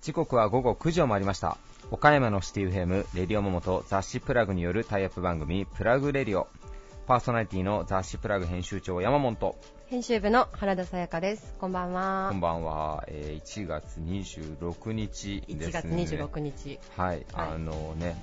[0.00, 1.58] 時刻は午後9時を回りました。
[1.90, 6.48] 岡山のシティエフエムレディオモモと雑誌プラグによるタイアップ番組プラグレディオ。
[7.06, 9.56] パーソナリティの雑誌プラグ編集長山本。
[9.88, 11.54] 編集部の原田さやかです。
[11.58, 12.28] こんばんは。
[12.30, 16.04] こんばんは、えー、1月26日ですね。
[16.04, 16.78] 1月26日。
[16.96, 18.16] はい、はい、あのね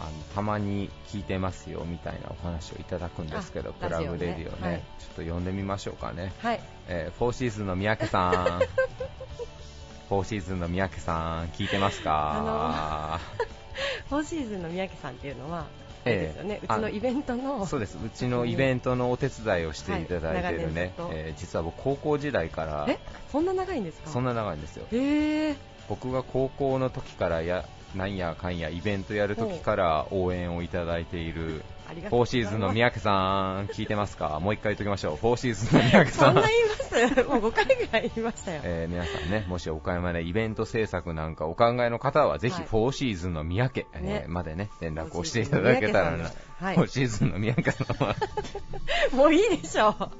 [0.00, 6.60] あのたまに聞いてますよみたいなお話をいただくんですけど、プラグレディオね、はい、ちょっと読んでみましょうかね、はい。
[6.88, 8.32] えー、フォーシーズンの三宅さん、
[10.08, 13.20] フォーシーズンの三宅さん、聞いてますか、
[14.08, 15.66] フォーシーズンの三宅さんっていうのは、
[16.04, 17.96] ええ、ね、うちのイベントのそうです。
[17.96, 22.98] うちのイベントのお手伝いをしていただいているね、はい、えー、実は僕高校時代からえ？
[23.32, 24.10] そんな長いんですか？
[24.10, 24.86] そんな長いんですよ。
[24.92, 25.56] へえ
[25.88, 34.40] 僕が高校の時からやなんやかんやイベントやるときから応援をいただいているフォーシーズンの三宅さん、聞いてますか？
[34.40, 35.16] もう一回言っときましょう。
[35.16, 36.34] フォーシーズンの三宅さん。
[36.34, 36.74] そんな言いま
[37.14, 37.24] す？
[37.28, 38.60] もう5回ぐらい言いましたよ。
[38.64, 46.30] えー、皆さんね、もし岡山でイベント制作なんかお考えの方は、ぜひフォーシーズンの三宅、はい、えー、までね、連絡をしていただけたらな。
[46.58, 48.16] はい、フォーシーズンの三宅さんは。
[49.12, 50.10] もういいでしょう。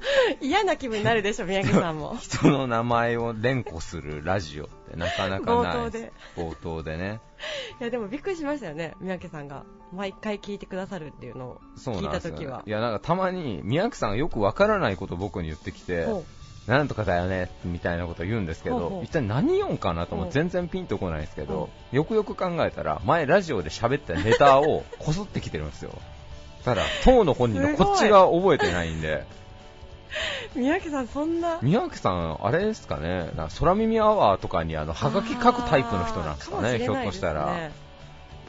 [0.41, 2.15] 嫌な気分になるでしょ、三宅さんも。
[2.21, 5.75] 人の名前を連呼するラジオってなかなかない。
[5.75, 6.13] 冒頭で。
[6.35, 7.19] 冒頭でね。
[7.79, 16.07] いやでもびっくりしましたよね、三宅さんが毎回聞いてくださるっていうのを聞いたときは、ね、いやなんかたまに三宅さんがよくわからないことを僕に言ってきて、
[16.67, 25.91] なんとかだよねみたいなことを言うんですけど、一体何言うんかなとも全然ピンとこないんですけど、よくよく考えたら、前ラジオで喋ったネタをこすってきてるんですよ。
[26.63, 29.23] ただ、当の本人のこっちが覚えてないんで。
[30.55, 31.59] 三宅さん、そんな。
[31.61, 37.69] 三宅さん、あれですかね、な空耳アワーとかにあの、はがき書くタイプの人なんですかね、ひょっとしたら。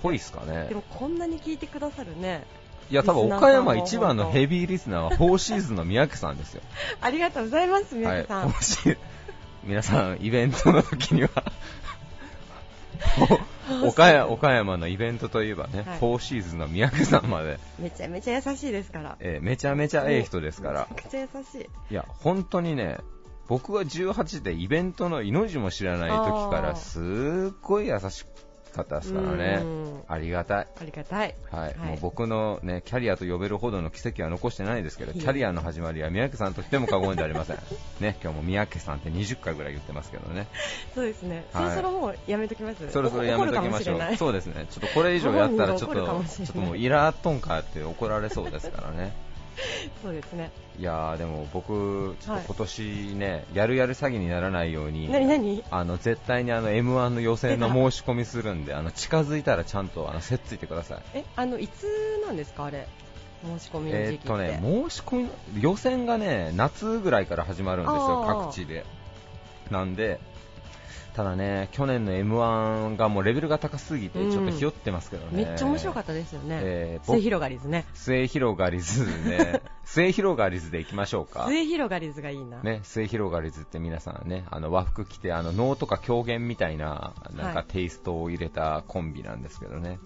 [0.03, 0.67] ぽいっすかね。
[0.69, 2.44] でも、こんなに聞いてくださるね。
[2.91, 6.62] いや、多分岡山一番のヘビーリスナーは4シーズンの三宅さんですよ。
[7.00, 8.48] ありがとうございます、三宅さん。
[8.48, 8.53] はい、
[9.64, 11.31] 皆さん、イベントの時には
[13.84, 17.59] 岡山岡山のイベントといえばね、はい、4シーズンの三宅さんまで。
[17.78, 19.16] めちゃめちゃ優しいですから。
[19.21, 20.88] えー、めちゃめちゃええ人ですから。
[20.91, 21.93] めちゃくちゃ優しい。
[21.93, 22.98] いや、本当にね、
[23.48, 28.25] 僕が18でイベントの命も知らない時からすっごい優し
[28.76, 29.62] かったですからね、
[30.09, 37.56] ありがたい、ありがたい、はい、はい、もう僕の、ね、キャリアと呼べるほどの奇跡は残してないですけど、キャリアの始まりは三宅さんとしても過言ではありません、
[38.00, 40.47] ね、今日も三宅さんって20回ぐらい言ってますけどね、
[40.94, 45.97] そうですね、はい、そろそろもうやめときます、そろそろやめときましょう、そうですね、ちょっとこれ以上やったらちょっと、
[46.28, 49.12] ちょっともうイラーっとんかって怒られそうですからね。
[50.03, 50.50] そうですね。
[50.78, 52.82] いやでも僕、ちょっと今年
[53.14, 55.64] ね、はい、やるやる詐欺にならないように、何何？
[55.70, 61.03] あの絶対にあの M1 の予選の申し込みするんで、あの近づいたらちゃんとあのせっついてください。
[61.15, 61.86] え、あのいつ
[62.26, 62.86] なんですかあれ？
[63.42, 64.28] 申し込みの時期って。
[64.28, 68.84] えー、っとね、申し込み予選がね夏ぐらいから始まるんですよ各地で。
[69.70, 70.20] なんで、
[71.16, 89.98] ただね、去年の M1 がもうレベルが高すぎて、ちょっとひよってますけどね、めっちゃ面白かったですよね、えー、末広がりずね、末広がりずね、 末広がりずでいきましょうか、末広がりずがいいな、ね、末広がりずって皆さんね、あの和服着て、あの能とか狂言みたいななんかテイストを入れたコンビなんですけどね、はい、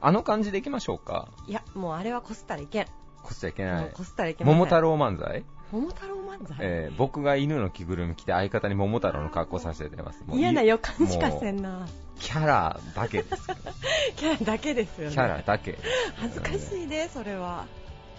[0.00, 2.86] あの感じでいきましょうか、いや、もうあれはこすったらいけん、
[3.22, 5.44] こすったらいけない、こすったらいけない桃太郎漫才？
[5.70, 10.24] 桃太郎漫才、えー、僕が犬の着ぐるみ着て相方に桃太郎の格好させてます。
[10.32, 11.86] 嫌な予感しかせんな。
[12.18, 13.46] キャラだけです
[14.16, 15.14] キャラだけですよね。
[15.14, 15.78] キャラだけ。
[16.16, 17.66] 恥ずかしいねそれは。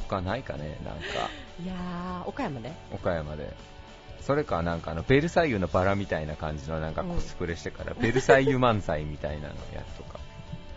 [0.08, 1.04] 他ないかねなんか。
[1.62, 3.54] いやー岡山で岡山で。
[4.22, 10.20] それかなんかあのベルサイユのバラみたいな感じのなんかコスプレしてから、ベルサイユ漫才みたいなのやつとか。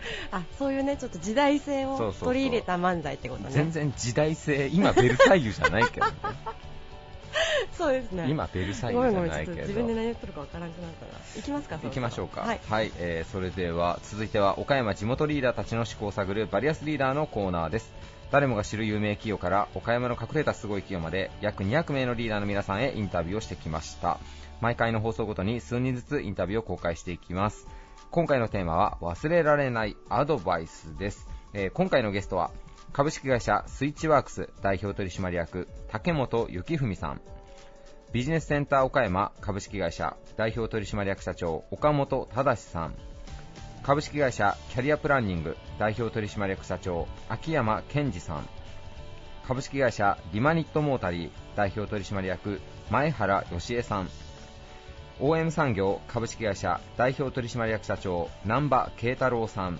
[0.31, 3.49] あそういうねちょっと時代性を取り入れた漫才ってことね。
[3.51, 6.13] 全然時代性今ベルサイユじゃないけどね
[7.77, 8.27] そうですね。
[8.29, 9.61] 今ベルサイユじゃないけど。
[9.61, 11.11] 自分で何言ってるかわからなくなったら。
[11.35, 12.41] 行きますか行きましょうか。
[12.41, 17.91] はい、はい、えー、それでは続いては岡山地元リーダーたちの思考を探るバリアスリーダーのコーナーです。
[18.31, 24.19] 誰もが知る有名企業から岡山の隠れたすごい企業まで約200名のリーダーの皆さんへインタビューをしてきました。
[24.61, 27.67] 毎回の放送ごとに数人ずつインタビューを公開していきます。
[28.13, 32.51] 今回のテーマは忘れられないアドバイスです、えー、今回のゲストは
[32.91, 37.21] 株式会社スイッチワークス代表取締役竹本幸文さん
[38.13, 42.93] ビジネスセンター岡山株式会社代表取締役社長岡本忠さん
[43.81, 48.47] 株式会社キャリアプランニング代表取締役社長秋山健二さん
[49.47, 52.61] 株式会社リマニットモータリー代表取締役
[52.91, 54.09] 前原義恵さん
[55.19, 59.79] OM 産業株式会社代表取締役社長南波慶太郎さん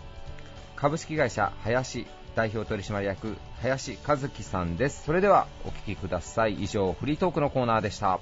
[0.76, 5.04] 株式会社林代表取締役林和樹さんです。
[5.06, 6.56] それではお聞きください。
[6.64, 8.20] 以上フリートークのコーナーでした。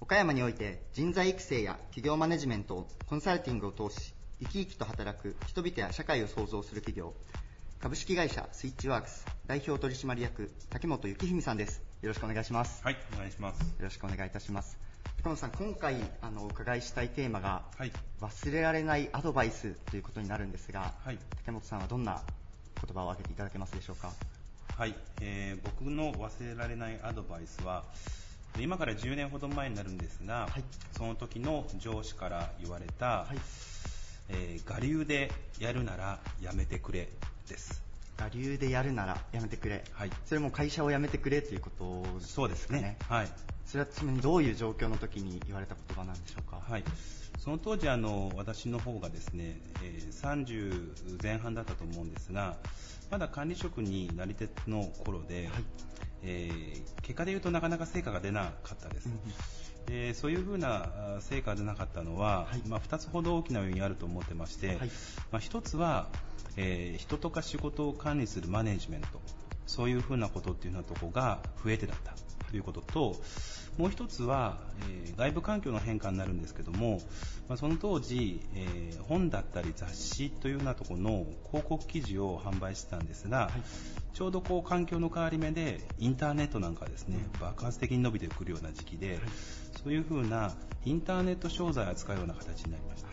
[0.00, 7.12] 岡山において人材育成や企業マネジメントコンサルティングを通し生き生きと働く人々や社会を創造する企業
[7.80, 12.84] 株式会社スイッチワークス代表取締役竹本幸文さんですよろしくお願いします。
[12.84, 13.60] はいお願いします。
[13.60, 14.78] よろしくお願いいたします。
[15.16, 22.22] 竹本さん今回あのお伺いしたいテーマが、はい、忘れられないアドバイスということになるんですが、はい、竹本さんはどんな
[22.84, 24.12] 言葉を挙げていただけますでしょうか？
[24.76, 27.84] はい、えー、僕の忘れられないアドバイスは
[28.60, 30.64] 今から10年ほど前になるんですが、はい、
[30.96, 33.38] その時の上司から言われた、はい、
[34.28, 37.08] えー、我流でやるならやめてくれ
[37.48, 37.85] です
[38.18, 42.20] 我流でやるならやめてくれ、はい、それも会社を辞めてくれということですね。
[42.20, 43.28] そうですね、はい、
[43.64, 46.84] それはちなみにどういう状況の時に言われた言葉なんでしょうか、はい、
[47.38, 52.56] その当時あの私の方がですね、えー、30前半だったと思うんですが
[53.10, 55.64] まだ管理職になり手の頃で、はい、
[56.22, 59.08] えー、結果で言うとなかなか成果が出なかったです、
[59.86, 60.88] でそういうふうな
[61.20, 64.76] 成果が出なかったのは、はい、まあ、2つほど大きな要因あると思ってまして、はい、
[65.30, 66.08] まあ、1つは、
[66.56, 69.06] えー、人とか仕事を管理するマネジメント
[69.66, 72.14] そういうふうなことっていうようなとこが増えてだった
[72.50, 73.16] ということと
[73.78, 74.58] もう一つは、
[74.88, 77.00] えー、外部環境の変化になるんですけども、
[77.48, 83.52] まあ、その当時、えー、本だったり雑誌というようなところの広告記事を販売してたんですが、はい、
[84.14, 89.18] ちょうどこう環境の変わり目でインターネットなんかですね爆発的に伸びてくるような時期で、はい、
[89.82, 90.52] そういうふうな
[90.84, 93.08] インターネット商材を扱うような形になりました。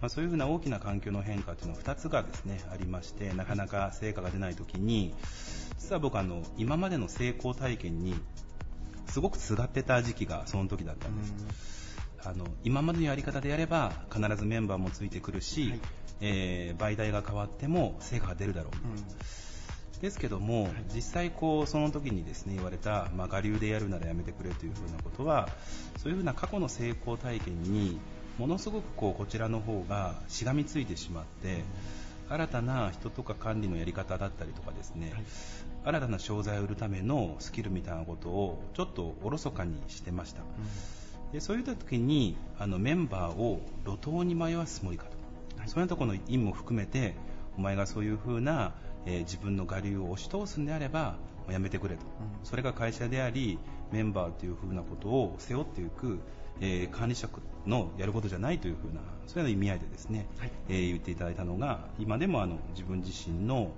[0.00, 5.12] まあ、そういうふうな大きな環境の変化というのは2つがですねありましてなかなか成果が出ないときに
[5.78, 8.14] 実は僕あの今までの成功体験に
[9.08, 11.78] すごくすがってた時期がその時だったんです。
[12.24, 15.80] あの今までのやり方でやれば必ずメンバーもついてくるし、はい、
[16.20, 25.48] えー、媒体が変わっても成果が出るだろう、うん、ですけども、はい、実際こうその時にですね言われた、まあ、我流でやるならやめてくれというふうなことは
[25.96, 27.98] そういうふうな過去の成功体験に
[28.36, 31.64] ものすごくこうこちらの方がしがみついてしまって、
[32.28, 35.24] 新たな人とか管理のやり方だったりとかですね、はい、
[35.84, 40.44] 新たな商材を売るためのスキルみたいなことをちょっとおろそかにしてました、う
[41.30, 45.10] ん、でそういった時にあのメンバーを路頭に迷わすつもりかと、
[45.58, 47.14] はい、そういうところの意味も含めて
[47.56, 48.72] お前がそういうふうな、
[49.06, 51.16] えー、自分の我流を押し通すんであれば
[51.50, 53.58] やめてくれと、うん、それが会社であり
[53.90, 56.20] メンバーというふうなことを背負っていく
[56.60, 63.72] えー、管理職のやることじゃないというふうなそういう意味合いでですね、はい、えー、言っていただいたのが今でもあの自分自身の、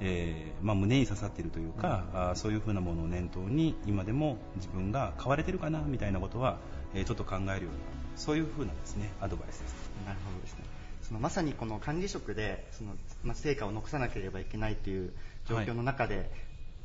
[0.00, 6.58] えー、まあ、胸に刺さっているというか、うん、あそういうふうなものを念頭に今でも自分が変われてるかなみたいなことは、
[6.94, 7.68] えちょっと考えるような
[8.16, 9.90] そういうふうなですねアドバイスです。
[10.04, 10.64] なるほどですね。
[11.02, 12.90] そのまさにこの管理職でその、
[13.22, 15.12] まあ、成果を残さなければいけないという
[15.46, 16.26] 状況の中で、はい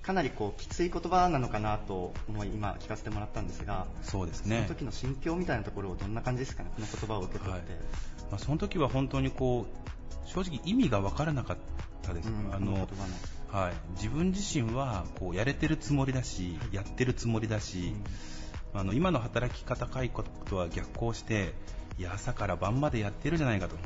[0.04, 4.58] かなりこうきつい言葉なのかなと思い今聞かせてもらったんですがそうですね。
[4.58, 7.82] その時の心境みたいなところどんな感じですかねこの言葉を受け取って、はい、
[8.32, 11.58] まあ、その時は本当にこう正直意味が分からなかっ
[12.02, 12.88] たです、うん、あの。
[13.54, 17.94] はい、自分自身はこうやれてるつもりだし、やってるつもりだし、
[18.74, 21.54] うん、あの今の働き方改革とは逆行して
[22.00, 23.82] いや朝から晩までやってるじゃないかと、うん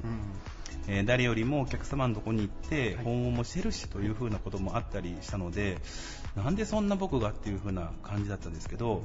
[0.87, 5.77] えー、誰よりもお客様のとこに行って訪問もしてるしという風なこともあったりしたので、
[6.35, 9.03] なんでそんな僕がっていう風な感じだったんですけど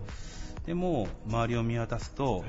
[0.66, 2.44] でも周りを見渡すと、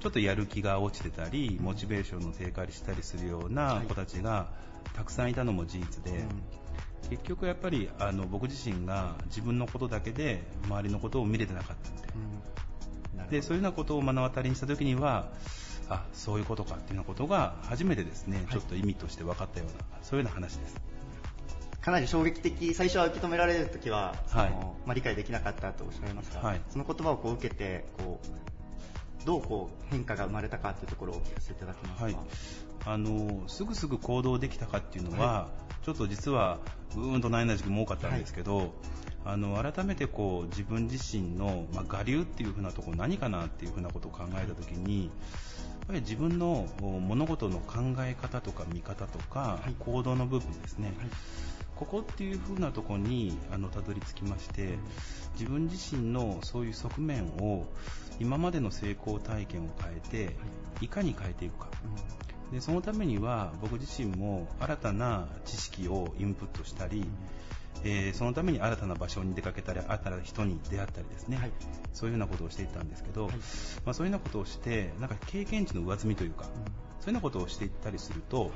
[0.00, 4.48] ちょっとやる気が落ちてたりモチベーションの低下したりするような子たちが
[4.94, 6.24] たくさんいたのも事実で、
[7.10, 11.90] 結局やっぱりあの僕自身が自分のことだけで周りのことを見れてなかった
[13.18, 15.28] ので,、でそういうようなことを目の当たりにした時には
[15.88, 20.76] あそういうことかっていうようなことが初めてですね、ちょっと意味として分かったようなそういうような話です。
[21.80, 24.50] かなり衝撃的最初は受け止められるときは、はい。
[24.50, 32.16] まあ、理解できなかったとおっしゃいますが、はい、その言葉をこう受けてこうどうこう変化が生まれたかというところをお聞かせいただけますか、はい、
[32.84, 35.48] あのすぐすぐ行動できたかっていうのは、は
[35.82, 36.58] い、ちょっと実は
[36.96, 38.72] うーんと悩んだ時期も多かったんですけど、
[39.24, 45.10] あの改めてこう自分自身の、まあ、我流っていうふうなところ何かなっていうふうなことを考えたときに
[45.88, 51.08] ぱり自分の物事の考え方とか見方とか、行動の部分ですね、はい、
[51.76, 54.78] ここっていう風なところにあのたどり着きまして、
[55.32, 57.66] 自分自身のそういう側面を
[58.20, 60.36] 今までの成功体験を変えて、
[60.82, 60.88] い。
[60.88, 61.68] かに変えていくか、
[62.50, 67.06] うん、でそのためには僕自身も新たな知識をインプットしたり、
[67.84, 71.50] えー、そのために新たな場所に出かけたり新たな人に出会ったりですね、はい、
[71.92, 73.32] そういうふうなことをしていったんですけど、はい、
[73.84, 76.64] まあ、そういうようなことをしてなんか経験値の上積みというか、うん、そういう
[77.06, 78.50] ようなことをしていったりすると、はい、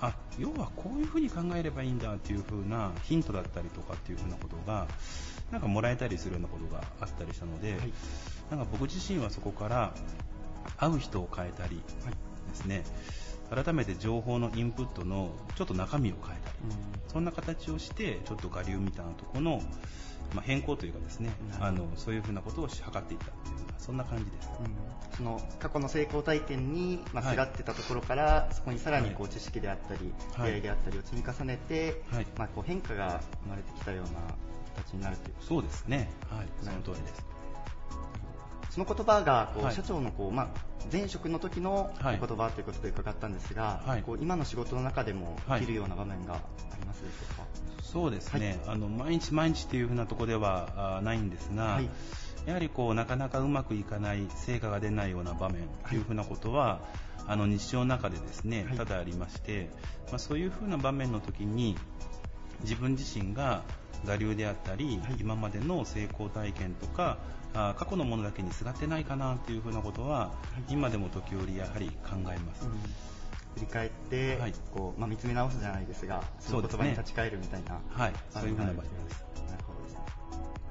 [0.00, 4.86] あ要はこういうふうに考えればいいんだというふうなヒントだったりとかっていうふうなことが
[5.50, 7.74] なんかもらえたりするようなことがあったりしたので、
[8.50, 9.94] なんか僕自身はそこから
[10.76, 11.80] 会う人を変えたり
[12.50, 12.84] ですね、
[13.50, 19.62] 改めて情報のインプットのちょっと中身を変えたり、うん、そんな形をしてちょっと我流みたいなところの、
[20.34, 23.18] まあ、変更というかですねあのそういうふうなことを図っていったっていう
[23.78, 34.20] そんな感じです、うん、その過去の成功体験に、まあ、すがってたところから、はい、そこにさらにこう知識であったり、はい、出会いであったりを積み重ねて、はい、まあ、こう変化が生まれてきたような
[34.76, 37.37] 形になるというそうですね、はい、その通りです
[38.70, 40.46] その言葉がこう、はい、社長のこう、まあ、
[40.92, 46.40] 前職の時の言葉ということで伺ったんですが、はい、こう今の仕事の中でもできるような場面があ
[46.78, 47.46] りますでしょうか、
[47.82, 51.80] そうですね、あの毎日毎日というふうなところではないんですが、
[52.46, 56.80] やはりこうなかなかうまくいかない成果が出ないような場面というふうなことは、
[57.26, 59.68] あの日常の中でですね多々ありまして、
[60.08, 61.76] まあ、そういうふうな場面の時に
[62.62, 63.62] 自分自身が
[64.06, 67.18] 我流であったり、今までの成功体験とか
[67.54, 70.32] あ過去のものだけにすがってないかなというふうなことは、
[70.68, 72.66] 今でも時折やはり考えます。
[72.66, 72.72] うん。
[73.54, 79.24] 振り返って、はい、こうまあ、見つめ直すじゃないですが、その言葉に立ち返るみたいな、ね、はい、そういうふうな場所です。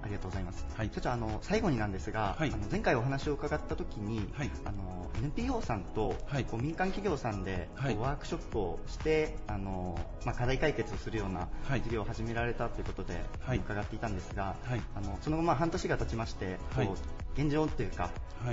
[0.03, 0.65] ありがとうございます。
[0.75, 11.47] はい、ちょっとあの最後になんですが、はい、あの前回お話を伺った時に、はい、あの NPO さんと、はい、こう民間企業さんで、はい、ワークショップをしてあのまあ課題解決をするような
[11.83, 14.55] 事業を始められたということで、伺っていたんですが、
[14.95, 18.11] あのその後まあ半年が経ちまして、こう現状というか、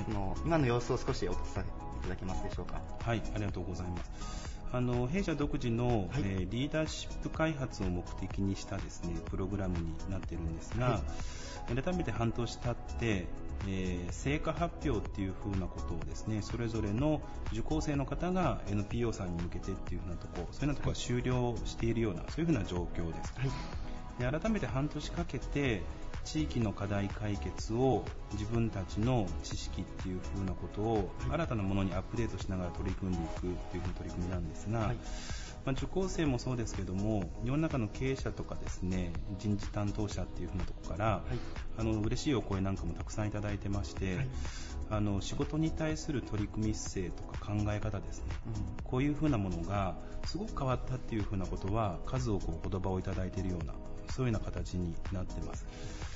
[0.09, 2.81] の今の様子を少しお伝えいただけますでしょうか？
[3.01, 4.53] はい、ありがとうございます。
[4.75, 11.00] あの弊社独自の、はい、えー、リーダーシップ開発を目的にしたですねプログラムになっているんですが、は
[11.71, 13.26] い、改めて半年経って、
[13.69, 23.33] えー、成果発表っていう風なことをですねそれぞれの受講生の方が NPO さんに向けてっていう風なとこそういうようなところが終了しているようなそういう風な状況です。
[23.37, 23.47] は
[24.28, 25.83] い、で改めて半年かけて
[26.25, 35.02] 地域の課題解決を自分たちの知識っていう風なことを新たなものにアップデートしながら取り組んでいくっていう風な取り組みなんですが、はい、ま
[35.66, 41.38] あ、受講生もそうですけども世の中の経営者とかですね人事担当者っていう風なところから、はい、
[41.78, 44.28] あの嬉しいお声なんかもたくさんいただいてまして、はい、
[44.90, 49.95] あの仕事に対する取り組み姿勢とか考え方ですね、うん、こういう風なものが
[50.26, 53.75] すごく変わったっていう風なことは数多くお言葉をいただいているような
[54.11, 56.13] そういうような形になってます。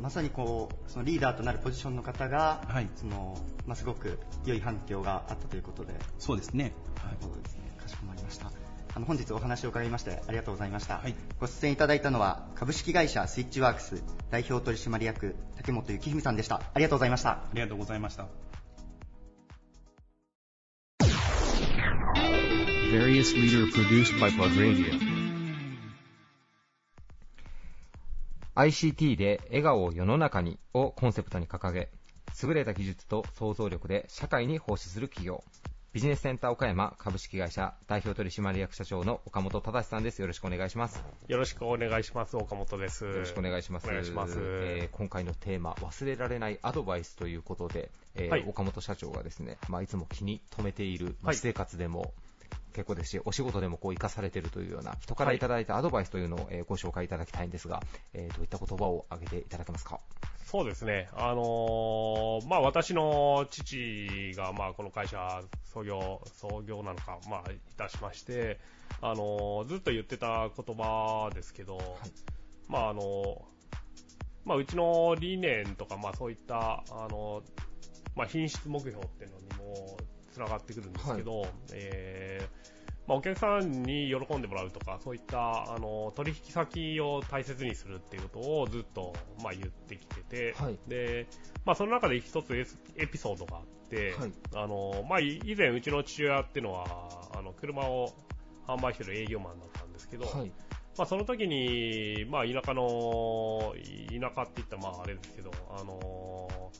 [0.00, 5.94] まさにこうそのリーダーとなるポジションの方が、はい、そのまあ、すごく良い反響があったということで。
[6.18, 7.62] そうですね、はい、そうですね。
[7.82, 8.50] かしこまりました。
[8.94, 16.62] あの本日お話を伺いましてありがとうございました、はい、ご出演いただいたのは株式会社スイッチワークス代表取締役竹本幸文さんでした。
[16.74, 17.30] ありがとうございました。
[17.30, 18.26] ありがとうございました。
[22.90, 25.07] Various leader produced by Plug Radio
[28.58, 31.90] ICT で笑顔を世の中にをコンセプトに掲げ、
[32.42, 35.44] 優れた技術と創造力で社会に奉仕する企業。
[35.92, 40.20] ビジネスセンター岡山株式会社代表取締役社長の岡本忠さんです。
[40.20, 41.00] よろしくお願いします。
[41.28, 42.36] よろしくお願いします。
[42.36, 43.04] 岡本です。
[43.04, 43.86] よろしくお願いします。
[43.86, 44.34] お願いします。
[44.40, 52.10] えー、今回のテーマ、忘れられないアドバイスということで、えーはい、岡本社長がですね、まあ、いつも気に留めている、まあ、私生活でも、はい
[52.72, 57.82] 結構ですし、お仕事でもこう生かされているというような人からいただいたアドバイスというのを、えご紹介いただきたいんですが、
[58.14, 60.00] えー、どういった言葉を挙げていただけますか？
[60.44, 68.58] そうですね、あのー、まあ、私の父が、まあ、この会社創業、創業なのか、まあ、いたしまして、
[69.02, 71.86] あのー、ずっと言ってた言葉ですけど、はい、
[72.68, 73.44] まああの
[74.44, 77.42] まあ、うちの理念とか、まあ、そういった、あの
[78.16, 79.98] まあ、品質目標っていうのにも
[80.38, 91.26] つながってくるんですけど、はい、えー、まあ、お客さんに喜んでもらうとか、そういったあの取引先を大切にするっていうことをずっと、まあ、言ってきてて、はい、で
[91.64, 92.54] まあ、その中で一つ
[92.96, 96.86] エピソードがあって、はい、あのまあ、以前、うちの父親っていうのは
[97.34, 98.12] あの車を
[98.66, 100.26] 販売してる営業マンだったんですけど、
[100.96, 103.74] まあ、その時に、まあ、田舎の、
[104.08, 106.70] 田舎って言ったらまああれですけど、あの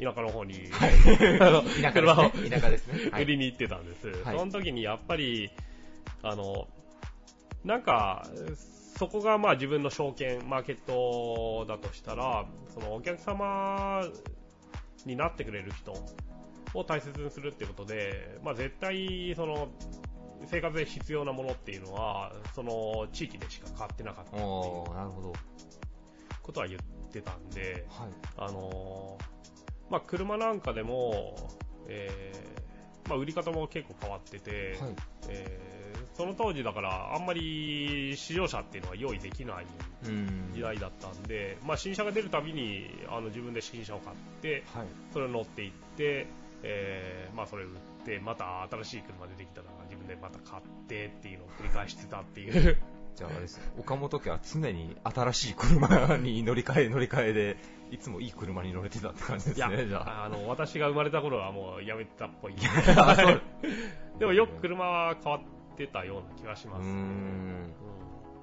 [0.00, 3.10] 田舎の方に、はい、田車を田舎ですね。
[3.20, 4.08] 売りに行ってたんです。
[4.24, 5.50] はい、その時にやっぱり、
[6.22, 6.66] あの、
[7.64, 8.26] なんか、
[8.96, 14.02] そこがまあ自分の証券、マーケットだとしたら、そのお客様
[15.06, 15.92] になってくれる人
[16.74, 19.68] を大切にするってことで、まあ絶対その、
[20.46, 24.42] 生活で必要なものっていうのは、その地域でしか買ってなかったっていう
[24.94, 25.32] なるほど。
[26.42, 28.08] ことは言ってたんで、はい。
[28.36, 29.33] あのー
[29.90, 31.36] まあ、車なんかでも、
[31.88, 34.94] えーまあ、売り方も結構変わってて、はい。
[35.28, 35.74] えー
[36.14, 39.66] その当時だからあんまり試乗車っていうのは用意できない
[40.06, 40.52] うん。
[40.54, 44.86] 時代だったんで、まあ、新車が出るたびにあの自分で新車を買ってはい。
[45.12, 46.28] それを乗っていって、
[46.62, 47.74] えーまあ、それを売っ
[48.04, 52.76] てまた新しい車出てきたら自分でまた買ってっていうのを繰り返してたっていう
[53.14, 53.60] じゃああれです。
[53.78, 57.56] 岡本家は常に新しい車に乗り換え乗り換えで、
[57.90, 60.24] いつもいい車に乗れてたって感じですいやね、じゃあ。
[60.24, 62.54] あの私が生まれた頃はもうやめてたっぽい。
[64.18, 67.72] でもよく車は変わってたような気がします、ん。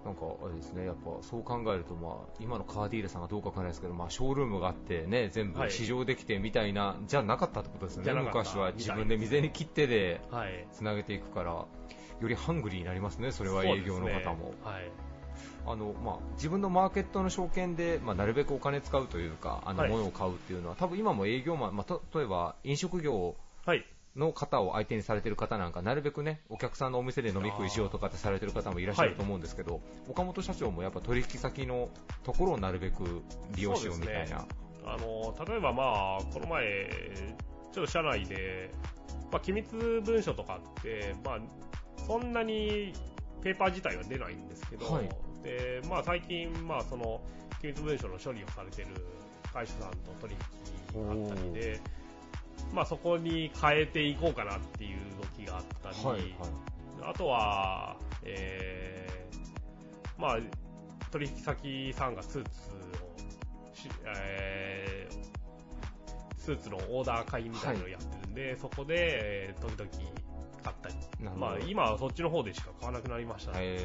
[0.06, 5.72] なんかあれですね、やっぱそう考えると、まあ、今のカーディーラさんがどうかわからないですけど、まあ、ショールームがあって、ね、全部はい。
[5.72, 10.22] 試乗できてみたいな、じゃなかったってことですよね、昔は自分で未然に切ってで
[10.72, 11.66] つなげていくから、
[12.22, 14.50] よりハングリーになりますね、それは営業の方も。
[14.50, 14.92] ねはい。
[15.66, 19.90] あのまあ、自分のマーケットの証券で、まあ、なるべくお金使うというか、あのはい。
[19.92, 23.36] 物を買うっていうのは、多分今も営業マン、まあ、例えば飲食業
[23.66, 23.86] はい。
[24.16, 31.90] の方を相手にされてる方なんか、なるべくね、お客さんのお店で飲み食いしようとかってされてる方もいらっしゃると思うんですけど、岡本社長もやっぱ取引先の
[32.24, 33.22] ところをなるべく
[33.56, 34.46] 利用しようみたいな。
[34.84, 36.90] あの例えばまあこの前
[37.72, 38.72] ちょっと社内で、
[39.32, 41.40] まあ、機密文書とかって、まあ、
[42.08, 42.94] そんなに
[43.42, 45.10] ペーパー自体は出ないんですけど、はい。
[45.44, 47.22] でまあ、最近、まあ、その
[47.62, 48.88] 機密文書の処理をされてる
[49.52, 50.36] 会社さんと取
[50.94, 51.80] 引があったりで、
[52.72, 56.32] まあ、そこに変えていこうかなっていう動きがあったり、はいはい。
[57.04, 60.38] あとは、えーまあ、
[61.10, 65.22] 取引先さんがスーツをし、えー
[66.38, 70.12] スーツのオーダー会みたいなのをやってるんで、そこで、えー時々
[70.64, 70.96] 買ったり。
[71.38, 73.54] まあ、今はそっちの方でしか買わなくなりました。
[73.54, 73.78] ね。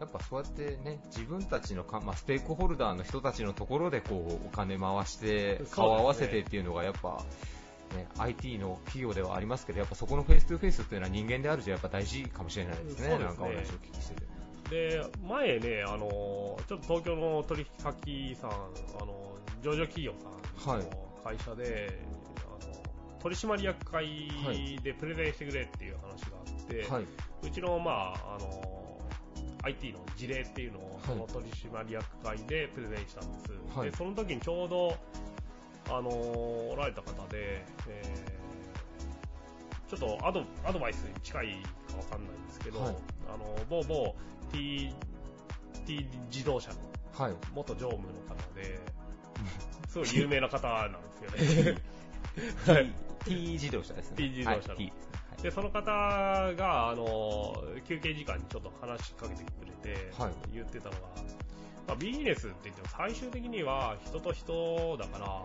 [0.00, 7.22] やっぱそうやってね、自分たちのか、まあ、ステークホルダーの人たちのところでこうお金回して、顔合わせてっていうのがやっぱ、
[7.96, 13.24] ね、IT の企業ではありますけど、やっぱそこのフェイス2フェイスっていうのは人間であるじゃやっぱ大事かもしれないですね、そうですね。
[13.24, 14.34] なんかお話を聞きしてて。
[14.70, 20.12] で、前ね、あの、ちょっと東京の取引先さん、あの、上場企業
[20.58, 20.90] さんの
[21.22, 21.98] 会社で、
[23.24, 27.04] 取締役会でプレゼンしてくれっていう話があって、はい、
[27.42, 29.00] うちの、まあ、あの、
[29.62, 31.02] IT の事例っていうのを、はい。
[31.06, 33.78] その取締役会でプレゼンしたんです。
[33.78, 33.90] はい。
[33.90, 34.98] で、その時にちょうど、
[35.88, 38.34] あの、おられた方で、えー
[39.86, 41.46] ちょっとアドアドバイスに近い
[41.88, 42.94] かわかんないんですけど、はい。
[43.32, 44.16] あの、某某
[44.50, 44.92] T、
[45.86, 46.76] T 自動車の
[47.16, 48.80] はい、元常務の方で、
[49.86, 51.80] すごい有名な方なんですよね。
[52.66, 52.92] はい。
[53.24, 54.16] T 自動車ですね。
[54.16, 54.74] T 自動車の。
[54.74, 54.92] はい。
[55.42, 60.32] でその方が、あの、休憩時間にちょっと話しかけてくれて、はい。
[60.52, 60.98] 言ってたのが、
[61.86, 65.44] まあ、ビジネスって言っても最終的には人と人だから、あの、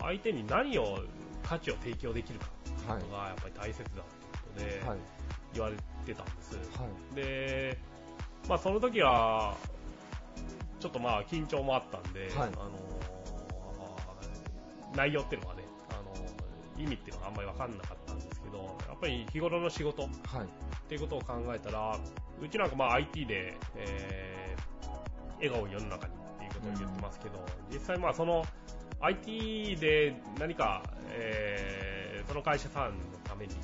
[0.00, 0.98] 相手に何を、
[1.44, 4.98] 価値を提供できるかっていうのがやっぱり大切だっていうことではい、
[5.54, 6.54] 言われてたんです。
[6.54, 6.62] は
[7.12, 7.78] い、で、
[8.48, 9.56] まあその時は、
[10.80, 12.30] ちょっとまあ緊張もあったんで、はい。
[12.38, 12.70] あの
[14.94, 15.61] 内容っていうのはね、
[16.78, 18.58] 意味っていうのはあんまり分かんなかったんですけど、
[18.88, 20.48] やっぱり日頃の仕事っはい、
[20.88, 21.98] ていうことを考えたら、
[22.40, 24.62] うちなんかまあ IT で、えー
[25.42, 28.44] 笑顔を世の中にっていうことを言ってますけど、実際まあその
[29.00, 33.54] IT で何か、えーその会社さんのために、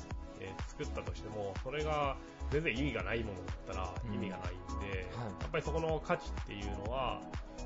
[0.41, 2.15] えー作ったとしても、それが
[2.51, 4.13] 全然意味がないものだったらうん。
[4.15, 4.97] 意味がないんで、はい。
[4.97, 7.21] やっぱりそこの価値っていうのは、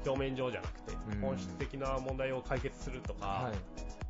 [0.06, 3.53] 表面上じゃなくてうん、本質的な問題を解決するとか、はい、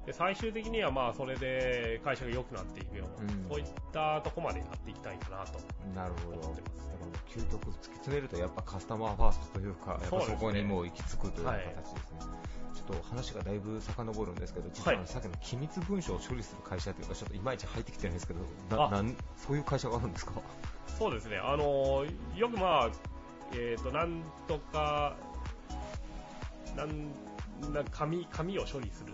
[0.05, 3.49] で最終的にはまあそれで会社が良くなっていくような、うん。
[3.49, 5.59] そういったとこまでやっていきたいかなと
[5.95, 6.39] なるほど。
[6.39, 6.83] 思ってます。
[7.29, 12.19] 究極突き詰めるとやっぱカスタマーファーストというか、やっぱそこにもう行き着くというはい形ですね。
[12.73, 18.39] ちょっと話がだいぶ遡るんですけど、実はさっきの機密文書を処理する会社というか、ちょっといまいち入ってきてないんですけど、
[18.75, 18.89] なあ。
[18.91, 20.33] なんそういう会社があるんですか？
[20.87, 22.89] そうですね、あのよくまあ、
[23.53, 25.15] えっ、と、なんとか、
[26.75, 27.07] なん、
[27.73, 29.13] な紙、紙を処理する、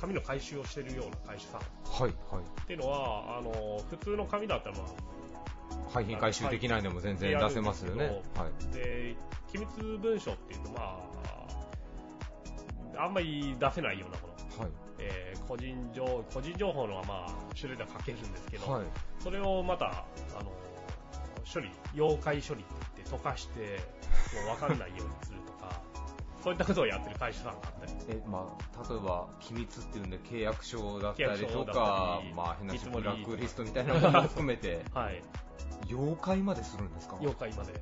[0.00, 2.66] 紙の回収をしているような会社さんっはい、はい。
[2.66, 8.22] ていうのは、あの普通の紙だったら、まあ、廃品回収できないのも全然出せますよね。
[8.34, 8.74] はい。
[8.74, 9.14] で、
[9.52, 11.04] 機密文書っていうと、ま
[12.96, 14.64] あ、あんまり出せないようなもの。
[14.64, 14.72] はい。
[14.98, 18.84] えー個人情個人情報のはまあ種類では書けるんですけど、はい。
[19.18, 20.04] それをまた
[20.38, 20.52] あの
[21.52, 23.80] 処理妖怪処理って言って溶かして
[24.46, 25.39] もう分かんないようにする
[26.42, 27.92] そういったことをやってる会社さんがあったり。
[28.08, 35.22] え、まあ、例えば、機密っていうんで契約書だったりとか、まあ、変なブラックリストみたいなものも含めて、 はい。
[35.88, 37.16] 妖怪までするんですか？
[37.20, 37.72] 妖怪まで。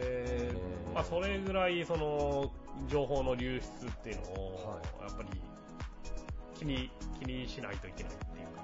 [0.00, 0.52] で、
[0.94, 2.50] まあ、それぐらい、その、
[2.88, 5.40] 情報の流出っていうのを、やっぱり、
[6.58, 8.62] 気に、気にしないといけないっていうか。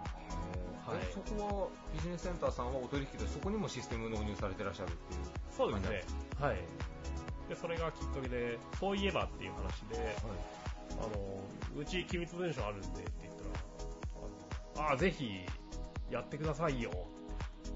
[0.90, 5.20] はい、そこはビジネスセンターさんはお取引でそこにもシステム納入されてらっしゃるっていう
[5.54, 6.02] そうですね。
[6.40, 6.56] はい
[7.48, 10.14] でそれがきっかけでそういえばっていう話で、はい、
[11.00, 11.40] あの
[11.80, 13.34] うち機密文書あるんでって言っ
[14.74, 15.40] たらああぜひ
[16.10, 16.90] やってくださいよ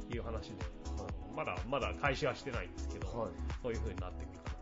[0.05, 0.65] っていう話で、
[1.03, 3.31] はい、まだまだ開始はしてないんですけど、はい、
[3.63, 4.53] そういう風になってくるかな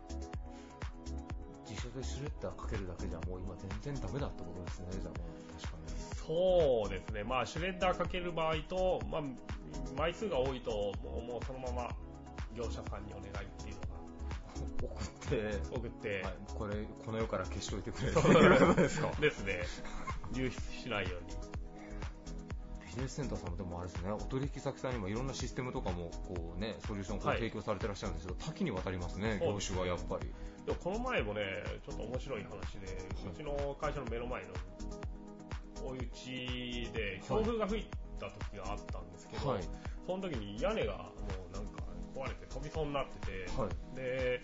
[1.69, 5.41] 自社でシュレッダーかけるだけじゃもう今全然ダメだってことですねじゃあもう。
[5.61, 9.21] 確かにそうですね、まあ、シュレッダーかける場合と、まあ、
[9.97, 10.71] 枚数が多いと
[11.03, 11.89] もう、もうそのまま
[12.55, 13.90] 業者さんにお願いっていうのが。
[14.81, 18.75] 送って、送って、はい、これ、この世から消しといてくれる。
[18.75, 19.11] です か。
[19.19, 19.63] ですね。
[20.33, 21.51] 流出しないように。
[22.91, 30.27] ビジネスセンターさんもでもあれですね、お取引先さんにもいろんなシステムとかもこうね、ソリューションを提供されてらっしゃるんですけど、はい、多岐にわたりますね、業種はやっぱり。
[30.65, 31.41] でもこの前もね、
[31.85, 32.97] ちょっと面白い話で、
[33.31, 34.49] うちの会社の目の前の
[35.85, 37.85] お家で強風が吹い
[38.19, 39.63] た時があったんですけど、はい、
[40.05, 41.09] その時に屋根がも
[41.49, 41.70] うなんか
[42.15, 44.41] 壊れて飛びそうになってて、はい、で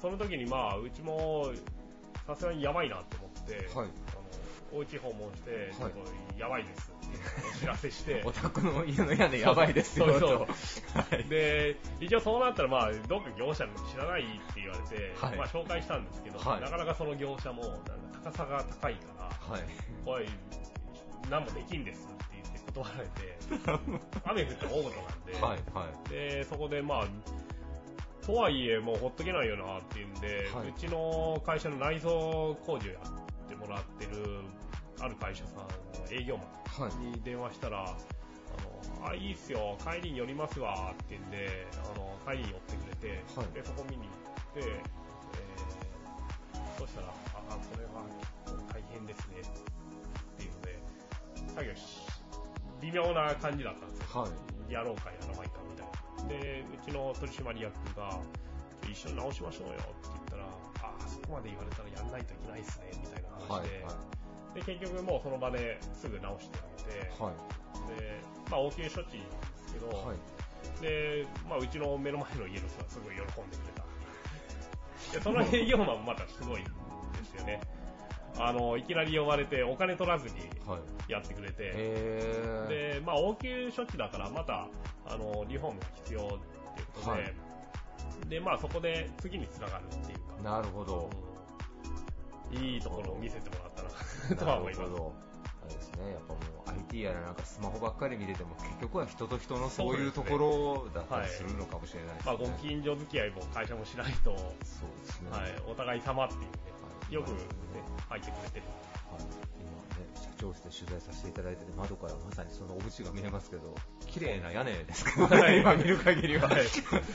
[0.00, 1.52] その時にまあうちも
[2.26, 3.88] さすがにやばいなと思って、はい、あの
[4.70, 5.98] お家訪問して、ちょっと
[6.38, 7.18] やばいですって
[7.56, 11.28] お知らせして、 お宅の家の屋根やばいですよ そうそう。
[11.28, 17.92] で一応そうなったら、まあ、どっか業者知らないって言われて、はい、まあ、紹介したんですけど、なかなかその業者もなんか
[18.24, 19.62] 高さが高いから、はい、
[20.04, 20.28] おい
[21.30, 22.06] 何もできんです
[22.72, 23.38] 断られて、
[24.24, 27.06] 雨降って大事なんで、はいはい、で、そこでまあ、
[28.24, 34.40] とはいえもうほっとけないよなっていうんで、はい、うちの会社の内装工事をやってもらってる
[35.00, 35.64] ある会社さんの
[36.10, 36.38] 営業
[36.78, 37.90] マンに電話したら、はい、
[39.00, 47.12] あの、あ、いいっすよ、帰りに寄りますわって言うんで、あの、帰りに寄ってくれて、はい、で、そこ見に行って、えー、そしたら、あ、
[47.72, 48.02] それは
[48.44, 49.78] 結構大変ですね
[51.58, 52.07] 作業し、
[52.80, 54.22] 微妙な感じだったんですよ。
[54.22, 54.72] はい。
[54.72, 56.28] やろうかやらないかみたいな。
[56.28, 58.20] で、うちの取締役が、
[58.90, 63.92] 一緒に直しましょうよって言ったら、ああ、そこまで言われたらやんないといけないっすね、みたいな話で、はいは
[64.56, 69.24] い、で、結局もうその場ですぐ直してあげて、はい、で、まあ応急処置で
[69.66, 73.84] すけど、はい、で、まあうちの目の前の家の人はすごい喜んでくれた。
[75.12, 76.70] で、その営業マンもまたすごいんで
[77.24, 77.60] すよね。
[78.38, 80.34] あの、いきなり呼ばれてお金取らずに
[81.08, 84.68] やってくれて、はい、で、まあ応急処置だからまた、
[85.06, 86.38] あの、リフォームが必要っていう
[86.94, 90.42] ことで、はい、で、まあそこで次につながるっていうか。
[90.42, 91.10] なるほど。
[92.52, 94.36] うん、いいところを見せてもらったな。
[94.38, 94.90] とは思います。
[94.90, 102.22] あれですね、やっぱもう IT やらなんかスマホばっかり見てても結局は人と人のそういうところだったりするのかもしれないですね。
[102.22, 102.30] すね。
[102.30, 105.30] はい、まあご近所付き合いも会社もしないと、そうですね。
[105.30, 106.48] はい、お互い様っていうね、
[107.10, 107.36] よくね、
[108.08, 108.64] 入ってくれてる。
[109.10, 109.22] はい、
[109.60, 113.74] 今ね、社長室で取材させていただいてて、窓からまさにそのお家が見えますけど、
[114.06, 116.48] 綺麗な屋根ですけどね、 今見る限りは。
[116.48, 116.64] はい、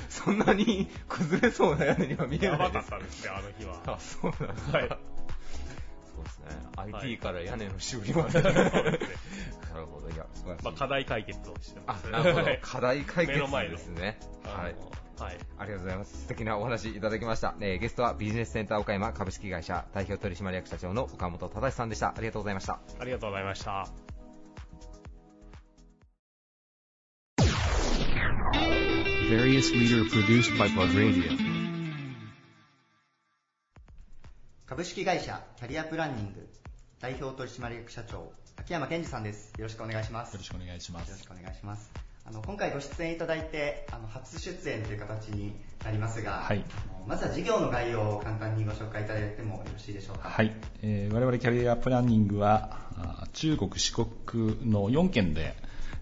[0.09, 2.61] そんなに崩れそうな屋根には見えないです。
[2.63, 3.81] やばかったですね、あの日は。
[3.85, 4.77] あ、そうなんで。
[4.77, 4.99] はい
[6.13, 6.45] そうですね。
[6.77, 8.41] IT から屋根の修理まで。
[9.73, 10.09] なるほど。
[10.09, 10.63] いや、素晴らしい。
[10.65, 12.07] まあ、課題解決をしてます。
[12.07, 12.45] あ、なるほど。
[12.61, 14.19] 課題解決ですね。
[14.43, 14.75] はい。
[15.19, 15.37] はい。
[15.57, 16.21] ありがとうございます。
[16.21, 17.55] 素敵なお話いただきました。
[17.59, 22.09] えー、ゲストはビジネスセンター岡山株式会社代表取締役社長の岡本忠さんでした。
[22.09, 22.79] ありがとうございました。
[22.99, 23.87] ありがとうございました。
[34.65, 36.49] 株式会社キャリアプランニング
[36.99, 39.53] 代表取締役社長秋山健二さんです。
[39.57, 40.33] よろしくお願いします。
[40.33, 41.09] よろしくお願いします。
[41.09, 42.12] よろしくお願いします。
[42.25, 46.63] あの今回ご出演いただいてあの初出演という形になりますが、はい、
[47.05, 50.29] まずは事業の概要を簡単にご紹介いただいてもよろしいでしょうか？
[50.29, 52.79] はい、えー、我々キャリアプランニングは
[53.33, 54.07] 中国、四国
[54.71, 55.53] の4県で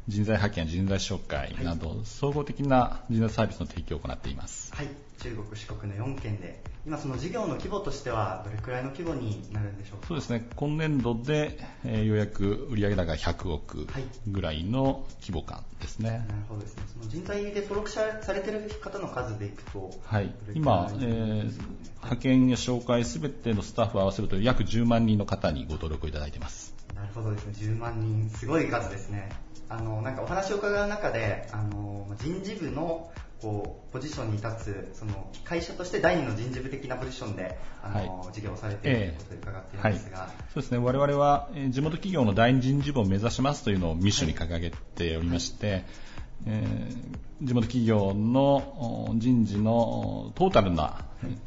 [0.07, 4.73] 人材派遣、人材紹介など、総合的な人材サービスの提供を行っています。
[4.73, 4.87] はい、
[5.19, 10.07] 中国、四国の4県で今その事業の規模としてはどれくらいの規模になるんでしょうか？
[10.07, 10.47] そうですね。
[10.55, 13.87] 今年度で、えー、ようやく売上高100億
[14.27, 16.83] ぐらいの規模感ですね、はい、なるほどですね。
[16.91, 20.33] その人材で登録されている方の数でいくとはい。
[20.55, 21.51] 今、えー、
[21.97, 29.29] 派遣や紹介すべてのスタッフを合わせると約10万人の方にご登録いただいてますなるほどですね、10万人、すごい数ですね。
[29.69, 40.77] あの、なんかお話を伺う中で、あの、人事部のこうポジションに立つその会社として第二の人事部的なポジションであの、はい、事業をされているということで伺っているんですが、はい、そうですね。
[40.77, 45.83] 我々は地元企業の第二人事部を目指しますというのをミッションに掲げておりまして、はい、
[46.47, 51.05] えー、地元企業の人事のトータルな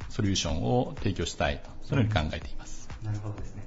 [0.09, 3.64] ソリューションを提供したいとそのように考えています、なるほどですね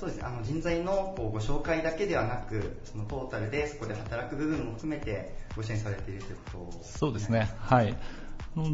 [0.00, 7.94] そうですね、あの人材のこうご紹介だけではなく、そのトータルでそこで働く部分も含めてご支援されているということそうですね、はい。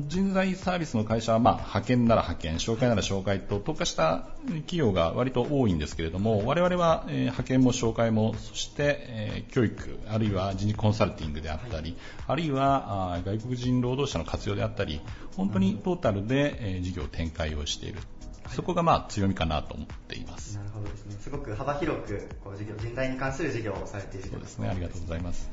[0.06, 11.96] 人材サービスの会社は、まあ、派遣なら派遣、紹介なら紹介と特化した企業が割と多いんですけれども、我々は、えー、派遣も紹介も、そして、えー、教育、あるいは人事コンサルティングであったり、はい、
[12.28, 15.00] あるいはあ外国人労働者の活用であったり、
[15.36, 17.98] 本当にトータルで、えー、事業展開をしている。
[18.50, 20.56] そこがまあ強みかなと思っています。
[20.56, 21.16] なるほどですね。
[21.20, 24.68] すごく幅広くこう事業人材に関する事業をされているそうですね。
[24.68, 25.50] ありがとうございます。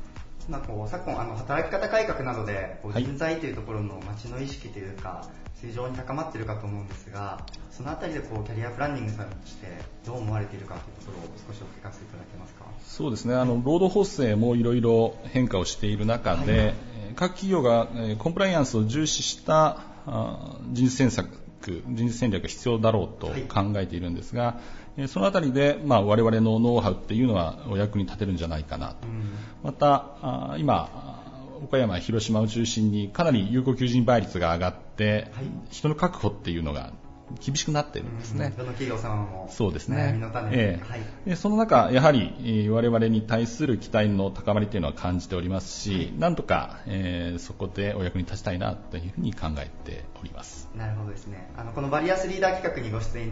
[0.48, 5.26] まあ、こう昨今あの働き方改革などでこう人材というところの街の意識というか、
[5.62, 9.68] 非常に高まっているかと思うんですがそのあたりでこうキャリアプランニングさんとして
[10.04, 12.66] どう思われているかというところを少しお聞かせいただけますか？
[12.86, 16.74] そうですねあの労働法制もいろいろ変化をしている中で、はい、
[17.16, 19.80] 各企業がコンプライアンスを重視した
[20.72, 24.60] 人事政策ク、人事戦略が必要だろうと考えているんですが、
[24.98, 29.08] はい、そのあたりで、まあ、我々のノウハウっていうのはお役に立てるんじゃないかなと。
[29.62, 31.22] また、今、
[31.64, 36.92] 岡山、広島を中心にかなり有効求人倍率が上がって、はい、人の確保っていうのが
[37.40, 38.52] 厳しくなってるんですね。
[38.56, 40.20] どの企業様もそうですね。
[40.52, 50.68] ええはい、でその中、やはり我々に対する期待の高まりというのは感じておりますし、はい、なんとか、えー、そこでお役に立ちたいなというふうに考えております。
[50.76, 51.50] なるほどですね。
[51.56, 53.30] あのこのバリアスリーダー企画にご出演い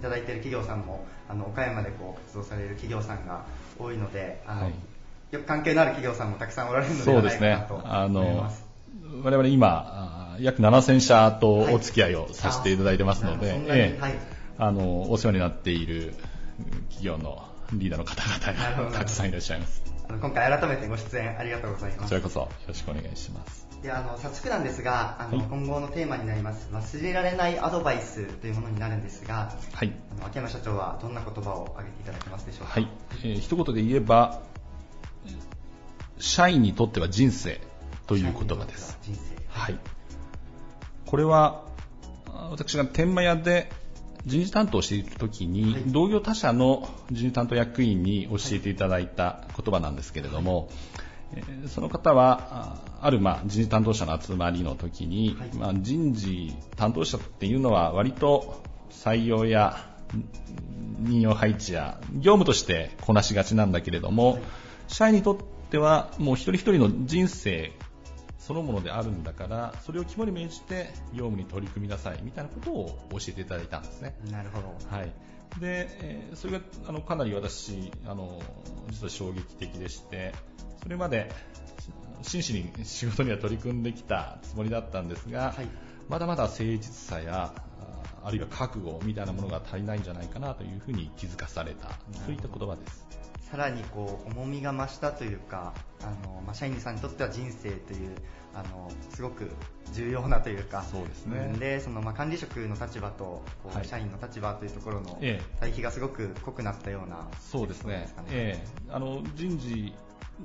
[0.00, 3.44] ただいている企業さんも、あの岡山でこう活動される企業さんが
[3.78, 4.72] 多いので、あの、はい、
[5.32, 8.73] よく関係のある企業さんもたくさんおられるのではないかなと思います。
[9.22, 14.34] 我々今約7000社とお付き合いをさせていただいてますので、ええ。
[14.56, 16.14] あのお世話になっている
[16.88, 19.82] 企業のリーダーの方々がたくさんいらっしゃいます。
[20.08, 22.02] 今回改めてご出演ありがとうございます。
[22.02, 23.64] こちらこそよろしくお願いします。
[23.82, 32.88] であの早速なんですがあの、はい、今後のテーマになります忘れられないアドバイスというものになるんですが、はい、あの秋山社長はどんな言葉を挙げていただけますでしょうか、はい。
[33.22, 34.40] えー、一言で言えば
[36.18, 37.60] 社員にとっては人生
[38.06, 38.98] という言葉です。
[39.48, 39.78] はい。
[41.06, 41.64] これは、
[42.50, 43.70] 私が天満屋で
[44.26, 50.68] 人事担当している時に、はい、同業他社の人事担当役員に教えていただいた言葉なんですけれども、
[51.32, 59.94] はい、その方は、あるまあ人事担当者の集まりの時に、はい、まあ、人事担当者っていうのは割と採用や
[61.00, 64.38] 任用配置や業務としてこなしがちなんだけれども、
[64.88, 65.36] 社員にとっ
[65.70, 67.72] てはもう一人一人の人生
[68.46, 74.14] そのものであるんだからそれを肝に銘じて業務に取り組みなさいみたいなことを教えていただいたんですね。
[74.30, 74.74] なるほど。
[74.94, 75.12] はい。
[75.60, 78.42] で、えー、それがあのかなり私あの
[78.90, 80.34] 実は衝撃的でして
[80.82, 81.30] それまで
[82.22, 85.68] 真摯に仕事には取り組んできたつもりだったんですが、はい、
[86.08, 87.54] まだまだ誠実さや
[88.24, 91.90] あるいは覚悟みたいなものが足りないんじゃないかなというふうに気づかされた。
[92.24, 93.06] そういった言葉です。
[93.50, 98.16] さらにこう重みが増したというかあの、まあ、社員さんにとっては人生という
[98.54, 99.50] あのすごく
[99.92, 101.54] 重要なというかそうですね。
[101.58, 105.20] でその、まあ、管理職の立場とこう、はい、社員の立場というところの
[105.60, 108.08] 対比がすごく濃くなったような、そうですね、ね。
[108.30, 109.94] ええ、あの人事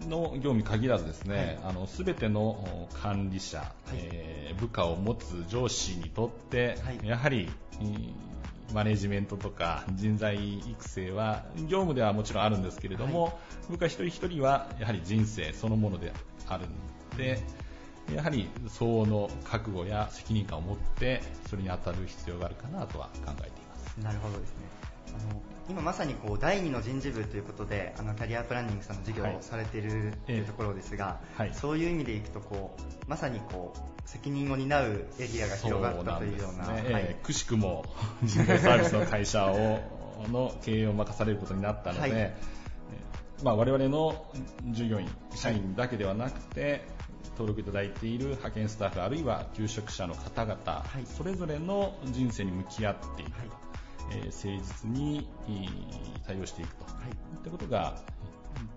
[0.08, 7.50] の業務に限らずですね、はい、あの全ての管理者、はい、えー、部下を持つ上司にとって、はい、やはり、
[8.74, 13.34] マネジメントとか人材育成は業務ではもちろんあるんですけれども、はい、
[13.72, 16.14] 部下一人一人はやはり人生そのもので
[16.48, 16.66] ある
[17.12, 17.42] ので、
[18.16, 23.98] やはり相応の覚悟や責任感を持ってそれに当たる必要があるかなとは考えています。
[24.04, 24.56] なるほどですね。
[25.08, 36.94] あの今まさにこう第2の人事部ということであのキャリアプランニングさんの授業をされているというところですが、はい、そういう意味でいくとこうまさにこう責任を担うエリアが広がったというような、ね。
[36.94, 37.86] はい、くしくも
[38.24, 39.80] 人材サービスの会社を
[40.32, 42.34] の経営を任されることになったので、はい、
[43.44, 44.26] まあ、我々の
[44.66, 46.88] 従業員、社員だけではなくて、
[47.40, 53.32] 登録いただいている派遣スタッフあるいは求職者の方々、はい、それぞれの人生に向き合っていく。
[53.32, 53.69] と、はい、
[54.12, 55.28] えー、誠実に
[56.26, 57.98] 対応していくと、はい、いったことが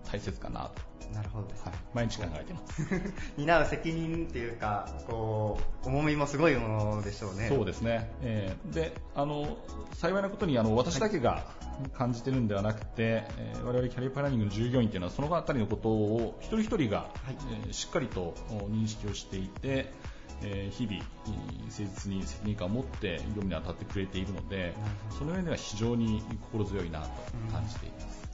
[0.09, 0.93] 大切かなと。
[1.13, 1.65] なるほどです。
[1.65, 1.71] ね。
[1.71, 1.79] はい。
[1.93, 2.81] 毎日考えてます。
[3.37, 7.49] 担う責任っていうかこう重みもすごいものでしょうね。
[7.49, 9.57] そうですね、えー、であの
[9.93, 11.45] 幸いなことにあの私だけが
[11.93, 18.33] 感じてるんではなくて、はい、えー、我々キャリアプランニングの従業員というのはそのあたりのことを一人一人が、はい、えー、しっかりと
[18.69, 19.91] 認識をしていて、
[20.43, 20.97] えー、日々、
[21.65, 24.73] 誠実に責任感を持って業務に当たってくれているので、
[25.17, 27.07] その上では非常に心強いなと
[27.51, 28.29] 感じています。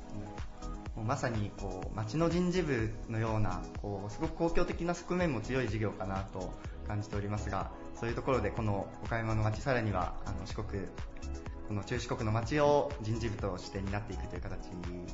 [0.98, 6.54] うん、まさにこう町の人事部のようなこうすごく公共的な側面も強い事業かなと
[6.88, 10.84] 感じておりますがそういうところでこの岡山の町さらにはあの四国
[11.70, 15.06] この中四国の町を人事部として担っていくという形に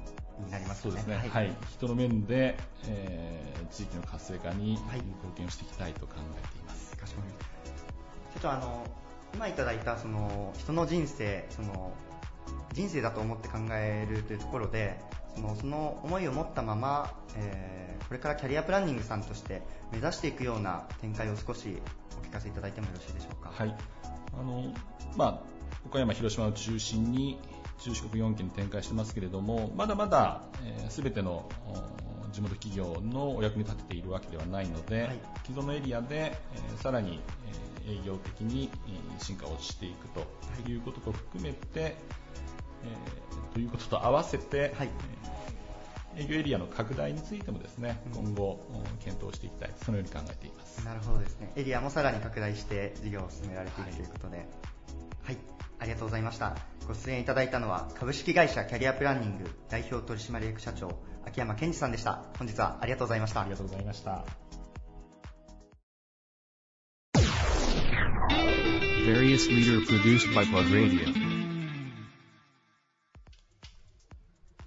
[0.49, 0.89] なりますね。
[0.89, 1.29] そうですね。
[1.29, 1.51] はい。
[1.69, 5.03] 人の面で、えー、地域の活性化に貢
[5.36, 6.84] 献をしていきたいと考えています。
[6.84, 7.89] はい、かしこまりました。
[8.33, 8.85] ちょっとあの
[9.33, 11.93] 今いただいたその人の人生その
[12.73, 14.99] 人生だと思って考えるというところで
[15.35, 21.77] そのその思いを持ったまま、えー、これからキャリアプランニングさんとして目指していくような展開を少し
[22.17, 23.51] お聞かせいただいてもよろしいでしょうか？
[23.53, 23.75] はい。
[24.37, 24.73] あの
[25.15, 25.39] まあ
[25.85, 27.39] 岡山、広島を中心に
[27.79, 31.47] 中四国4県に展開してますけれども、まだまだ、えー、全ての
[32.35, 37.19] 地元企業のお役に立てているわけではないので、はい、既存のエリアで、えー、さらに、
[37.85, 38.69] えー、営業的に
[39.19, 40.21] 進化をしていくと
[40.69, 40.75] い。
[40.77, 44.89] うことと含めて、えー、ということと合わせて、はい、
[46.17, 48.59] 営業エリアの拡大についてもですね、今後、
[49.03, 50.85] 検討していきたい、そのように考えています。
[50.85, 51.51] なるほどですね。
[51.55, 54.47] エリアもさらに拡大して事業を進められていくということで、はい、
[55.23, 55.37] はい。
[55.77, 56.55] ありがとうございました。
[56.87, 62.23] ご出演いただいたのは、株式会社キャリアプランニング代表取締役社長、秋山健二さんでした。
[62.38, 63.41] 本日はありがとうございました。
[63.41, 64.25] ありがとうございました。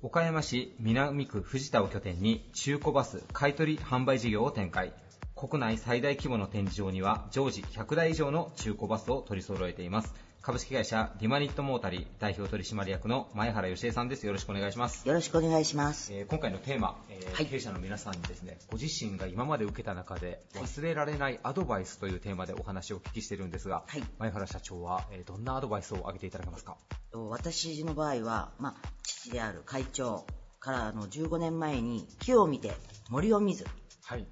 [0.01, 4.92] 岡山市南区藤田を拠点に中古バス買取販売事業を展開。
[5.35, 10.14] 国内最大規模の展示場には常時100台以上の中古バスを取り揃えています。
[10.40, 14.24] 株式会社リマニットモータリー代表取締役の前原芳恵さんです。
[14.24, 15.07] よろしくお願いします。
[15.07, 16.11] よろしくお願いします。
[16.14, 26.77] えー、今回のテーマ、えーはい、経営者の皆さんにですね、ご自身が今まで受けた中で忘れられないアドバイスというテーマでお話をお聞きしているんですが、はい、前原社長は、えー、どんなアドバイスを挙げていただけますか？
[27.12, 30.24] 私の場合は、まあ、父である会長
[30.61, 32.72] からの15年前に木を見て
[33.11, 33.66] 森を見ず、
[34.05, 34.27] はい、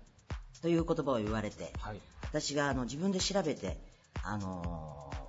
[0.62, 3.77] という言葉を言われて、はい、私があの自分で調べて、
[4.23, 5.26] あのー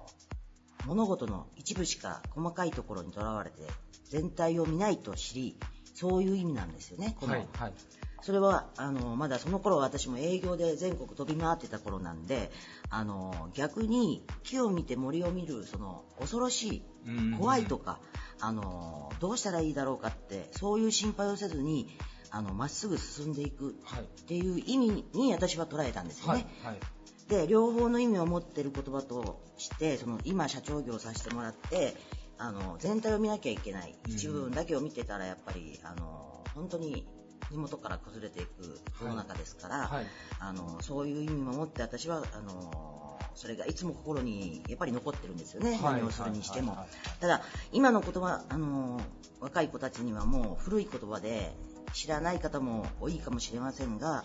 [0.87, 3.57] 物事の一部しか細かいところにとらわれて
[4.09, 5.57] 全体を見ないと知り
[5.93, 7.73] そういう意味なんですよねこの、はいはい、
[8.21, 12.51] それはあのまだその頃私も営業で全国飛び回ってた頃なんで
[12.89, 16.83] あの逆に木を見て森を見るその恐ろしい
[17.37, 17.99] 怖いとか
[18.39, 21.89] あのどうしたらいいだろうかってそういう心配をせずに
[22.29, 23.73] あのまっすぐ進んでいくっ
[24.25, 26.45] ていう意味に私は捉えたんですよね。
[26.63, 26.96] はいはい
[27.27, 31.95] で両方の意味を持ってる言葉としてその今社長業させてもらって
[32.37, 33.95] あの全体を見なきゃいけない。
[34.07, 37.05] 一部分だけを見てたらやっぱりあの本当に
[37.51, 39.89] 根元から崩れていく世の中ですから、はい。
[39.97, 40.05] はい、
[40.39, 46.75] あのそういう意味も持って私はあのそれがいつも心にやっぱり残ってるんですよね、はい、何をするにしても、
[47.19, 48.99] ただ今の言葉あの
[49.39, 51.53] 若い子たちにはもう古い言葉で
[51.93, 54.23] 知らない方も多いかもしれませんが、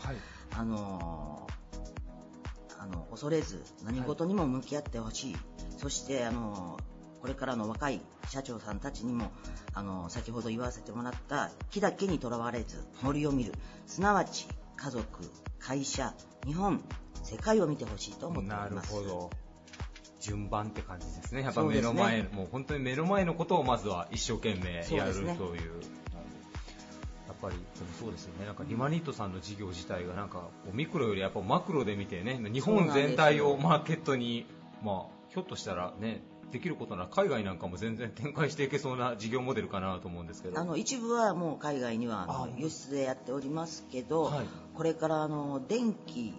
[0.57, 1.47] あの
[2.83, 5.43] あの恐れず何事にも向き合ってほしい、はい、
[5.79, 6.79] そしてあの
[7.21, 9.31] これからの若い社長さんたちにも
[9.73, 13.53] あの先ほど言わせてもらった木だけにとらわれず森を見る。
[13.87, 15.07] すなわち家族
[15.61, 16.13] 会社
[16.45, 16.83] 日本
[17.23, 18.93] 世界を見てほしいと思っております。
[18.93, 19.31] なるほど。
[20.19, 21.43] 順番って感じですね。
[21.43, 26.02] やっぱ目の前、ね、もう本当に目の前のことをまずは一生懸命やるという。
[27.43, 27.57] ぱり
[27.99, 28.47] そうですよね。
[28.47, 34.47] なんかリマニットさんの事業自体がなんかミクロよりやっぱマクロで見てね日本全体をマーケットに
[34.83, 40.61] まあひょっとしたらねできることなら海外なんかも全然展開していけそうな事業モデルかなと思うんですけど。
[40.61, 46.35] あの一部はもう海外には輸出でやっておりますけど、はい、これからあの電気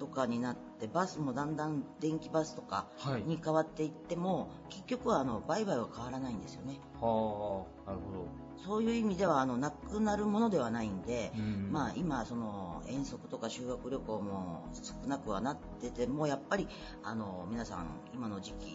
[0.00, 2.86] とかになってバスもだんだん電気バスとか
[3.26, 6.80] に変わっていっても、はい、結局はあの売買は変わらないんですよね。
[7.00, 16.68] はあなるほどそういう意味ではあのなくなるものではないんで、うん、まあ、今、その遠足とか修学旅行も少なくはなっててもやっぱり
[17.02, 18.74] あの皆さん、今の時期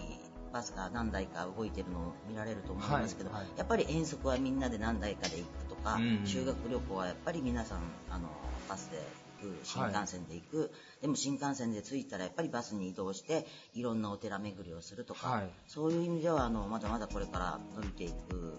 [0.53, 3.41] バスが何台か動いてるのを見られると思いますけど、はい。
[3.41, 8.29] はい、やっぱり遠足はみんなで何台かで行くとか、うん、修学旅行はやっぱり皆さんあの
[8.69, 8.97] バスで
[9.41, 10.69] 行く新幹線で行く、はい、
[11.01, 18.53] でも新幹線で着いたらやっぱりバスに移動していろんなお寺巡りをするとか、はい、そういう意味ではあのまだまだこれから伸びていく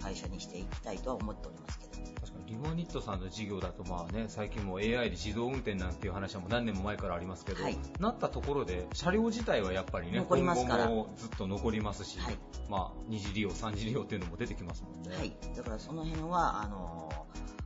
[0.00, 1.90] 会社にしていきたいとは思っておりますけど。
[2.20, 12.38] 確かにリマニットさんの事業だと、まあね、最近も AI で自動運転なんていう話はもう何年も前からありますけど、はい、なったところで車両自体はやっぱりね残りますから今後もずっと残りますし、はい、
[12.68, 15.16] まあ、二次利用、三次利用っていうのも出てきますもんね。
[15.16, 17.10] はい、だからその辺はあの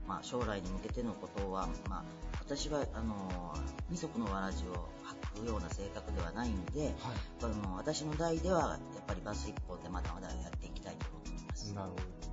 [0.07, 2.05] まあ、将来に向けてのことは、まあ、
[2.39, 3.55] 私はあの
[3.89, 4.89] 二足のわらじを
[5.35, 6.93] 履くような性格ではないので、はい、
[7.41, 11.73] この私の代ではやっぱりバス一本でまだまだやっていきたいと思っています。
[11.73, 12.24] なるほど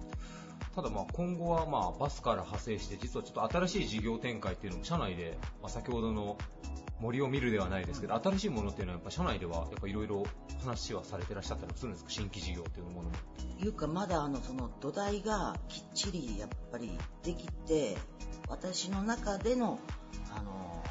[0.76, 6.38] ただまあ今後はまあバスから派生して実はちょっと新しい事業展開っていうのも社内で、まあ、先ほどの
[6.99, 10.24] 森を見るではないですけど新しいものっていうのはやっぱ社内ではやっぱいろいろ
[10.63, 12.09] 話はされてらっしゃったりするんですか？
[12.11, 13.15] 新規事業っていうものも。
[13.59, 17.97] いうかまだあのその土台がきっちりやっぱりできて
[18.47, 19.80] 私の中での
[20.36, 20.84] あの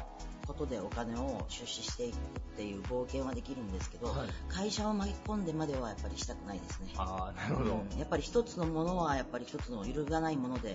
[0.53, 2.17] ことでお金を出資していくっ
[2.57, 6.93] ていう冒険はできるんですけど、はい、会社を巻き込んでまではやっぱりしたくないですね。
[6.97, 10.69] あなるほど、うん、やっぱり一つのものはやっぱり一つの揺るがないもので、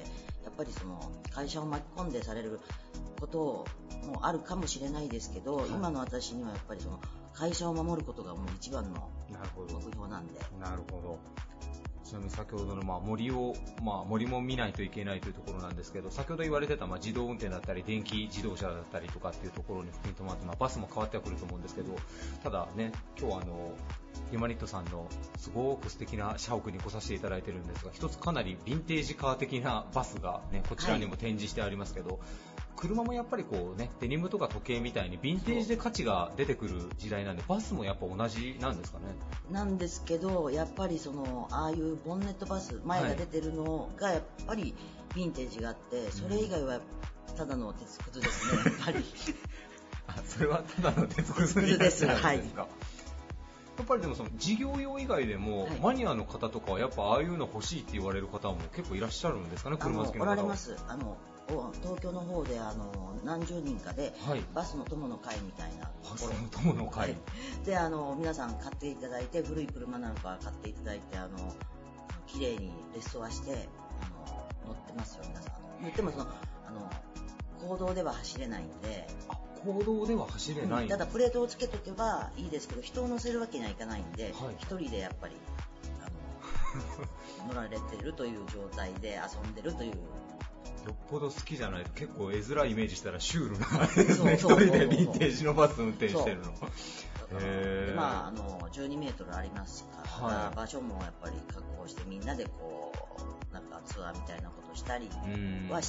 [0.45, 2.61] やっぱりその会社を巻き込んでされる
[3.21, 3.67] こと
[4.07, 7.01] もあるかもしれないですけど、はい、今の私にはやっぱりその
[7.35, 10.41] 会社を守ることがもう一番の目標なんで。
[10.61, 11.19] なるほど。
[12.07, 21.97] ちなみに先ほどのまあ森を、まあ、森も見ないといけないというところなんですけど先ほど言われてたまあ自動運転だったり電気自動車だったりとかっていうところに含み止まって、まあ、バスも変わってはくると思うんですけど
[22.45, 23.73] ただね今日はあの
[24.33, 32.19] ユマニットさんのすごく素敵な社屋に来させていただいてるんですが一つかなりヴィンテージカー的なバスが、ね、こちらにも展示してありますけど、はい
[32.77, 39.05] 車もやっぱりこうねデニムとか時計みたいにヴィンテージで価値が出てくる時代なんでバスもやっぱ同じなんですかね？
[39.51, 44.75] なんですけどやっぱりそのああいうボンネットバス前が出てるのがやっぱり
[45.15, 46.81] ヴィンテージがあって、それ以外は
[47.37, 49.05] ただの鉄くずですね、やっぱり。
[50.09, 52.39] あそれはただの鉄くずですか、はい。
[52.39, 52.67] や
[53.83, 60.77] っぱりでもその事業用以外でも、はい、マニアの方とかはやっぱああいうの欲しいって言われる方も結構いらっしゃるんですかね、車好きの方おられます。
[60.89, 61.17] あの
[61.47, 62.93] 東京の方であの
[63.25, 65.91] 何十人かで、はい、バスの友の会みたいな。
[66.09, 67.15] バスの友の会、
[67.65, 71.53] であの皆さん買っていただいて古い車なんか買っていただいてあの
[72.27, 73.69] 綺麗にレストアして
[74.01, 75.53] あの乗ってますよ皆さん。
[75.83, 76.91] 言ってもそのあの
[77.69, 79.07] 公道では走れないんで。
[79.65, 85.35] 公道では走れない、うん、ただプレートをつけとけばいいですけど人を乗せるわけにはいかないんで、一、はい、人でやっぱり
[86.05, 89.95] あの 乗られてるという状態で遊んでるという
[90.87, 96.53] よっぽど好きじゃないと結構絵面イメージしたらシュールな一人でヴィンテージのバス運転してるの。
[97.97, 102.93] まあ、あの12メートルありますから、はい、場所もやっぱり確保してみんなでこ
[103.51, 105.09] うなんかツアーみたいなことしたり
[105.69, 105.81] は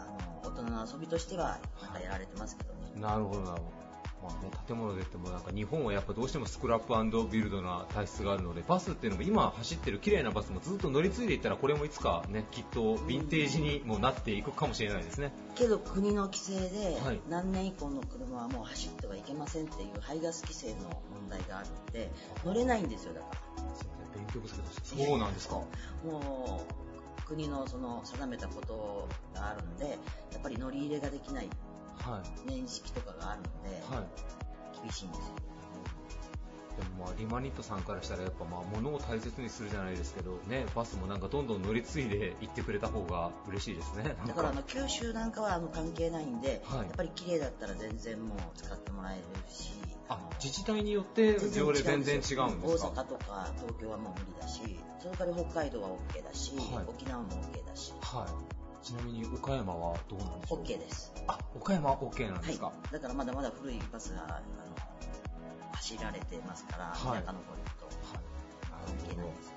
[0.00, 3.00] あの大人の遊びとしてはなんかやられてますけどね。
[3.00, 3.85] なるほどなるほど。
[4.26, 15.32] まあね、建物で言ってもなんか日本はやっぱどうしてもスクラップビルドな体質があるのでバスっていうのも今走ってる綺麗なバスもずっと乗り継いでいったらこれもいつかねきっとヴィンテージにもなっていくかもしれないですね。
[15.54, 16.98] けど国の規制で
[17.28, 20.74] 何年以降の車はもう走ってはいけませんっていう排ガス規制の
[21.12, 22.10] 問題があるので
[22.44, 23.40] 乗れないんですよだから。
[24.16, 24.96] 勉強不足です。
[24.96, 25.56] そうなんですか。
[26.04, 26.86] もう
[27.26, 29.90] 国のその定めたことがあるんで
[30.32, 31.50] やっぱり乗り入れができない
[32.46, 33.44] 年式とかがあるの
[33.90, 35.24] で、はい、厳しいんですよ。
[36.76, 44.14] でもまあリマニットさんからしたらやっぱまあ物を大切にするじゃないですけどねバスもなんかどんどん乗り継いで 行ってくれた方が嬉しいですね。
[44.26, 49.72] だからあの九州なんかはあの関係ないんで、はい、やっぱり綺麗だったら全然もう使ってもらえるし
[50.10, 52.44] あ自治体によって条例全然違うんですか？
[52.90, 61.12] 大阪とか東京はもう無理だしそれから北海道は OK だし、はい、沖縄も OK だし、はいちなみに岡山はどうなんでしょう ?OK です。
[61.26, 64.36] あ、岡山は OK なんですか、はい、だからまだまだ古いバスが、あの、
[65.72, 69.56] 走られてますから、はい、田舎の方に行くと、はい、OK なんです。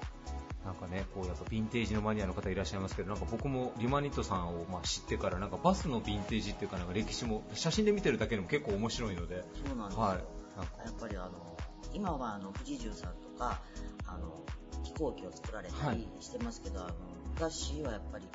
[0.66, 9.44] なんかね、こうやっぱヴィンテージのマニアの方いらっしゃいますけど、なんか僕もリマニットさんをまあ知ってから、なんかバスのヴィンテージっていうか、なんか歴史も写真で見てるだけでも結構面白いので。
[9.66, 10.04] そうなんですよ。
[10.04, 11.58] はい、やっぱりあの、
[11.94, 13.62] 今はあの富士重さんとか、
[14.06, 14.44] あの、
[14.84, 16.96] 飛行機を作られたりしてますけど、はい、あの
[17.36, 18.28] 昔はやっぱり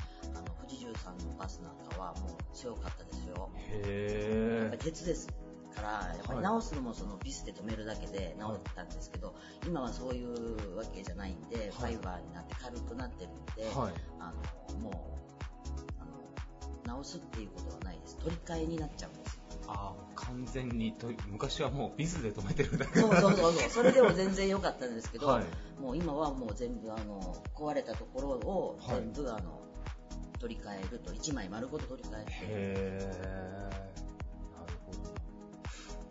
[1.07, 3.51] あのバスなんかはもう強かったですよ。
[3.69, 5.29] へやっぱり鉄です
[5.75, 9.33] から、やっぱり直すのもそのビスで止めるだけで直ったんですけど、は
[9.65, 14.33] い、今はそういうわけじゃないんで、はい、ファイバーになって軽くなってるんで、はい、あ
[14.73, 14.93] のもう
[16.01, 18.17] あの直すっていうことはないです。
[18.19, 19.41] 取り替えになっちゃうんです。
[19.67, 23.01] あ完全にと昔はもうビスで止めてるだけ。
[23.01, 23.71] そうそうそうそう。
[23.71, 25.45] それでも全然良かったんですけど、はい、
[25.81, 29.64] もう今はもう全部あの壊れたところを全部、あの
[30.45, 32.39] 取り替えると1枚丸ごと取り替えるへ
[33.01, 33.71] え
[34.61, 34.99] なるほど。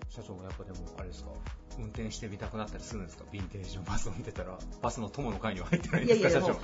[0.09, 1.29] 社長もやっぱでもあれですか？
[1.77, 3.25] 運転してみたくなったりするんですか？
[3.31, 4.57] ヴィンテージのバスを見てたら。
[4.81, 6.29] バスの友の会には入ってないんですか？
[6.29, 6.55] いやいや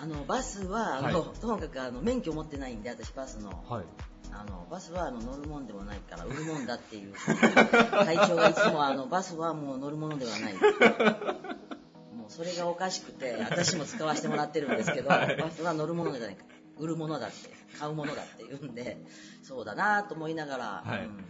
[0.00, 3.84] あのバスはあの、はい、ともかくあの免許持ってないんで私バスの、はい、
[4.32, 7.12] あのバスはあの乗るもんでもないから売るもんだっていう。
[7.12, 10.54] 会長がいつもあのバスはもう乗るものではない。
[12.18, 16.36] もうそれがおかしくて私も使わせてもらってるんですけど、はい、バスは乗るものじゃない
[16.78, 18.98] 売るものだって買うものだって言うんで
[19.42, 21.24] そうだなと思いながら、はい、うん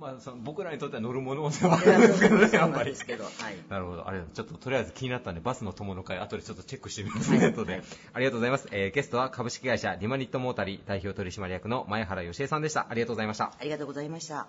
[0.00, 2.94] まあ、その僕らにとっては乗るものではあるんですけどね、やっぱり。
[3.68, 4.08] なるほど。
[4.08, 7.82] あれ、ちょっととりあえず気になったんで、バスの友の会、後でちょっとチェックしてみます、ネットで。
[8.14, 8.66] ありがとうございます。
[8.72, 12.86] えー、ゲストは株式会社リマニットモータリー代表取締役の前原義恵さんでした。
[12.88, 13.52] ありがとうございました。
[13.60, 14.48] ありがとうございました。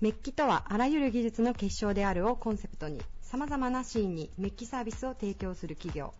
[0.00, 6.14] メッキとはあらゆる技術の結晶であるをコンセプトにさまざまなシーンにメッキサービスを提供する企業。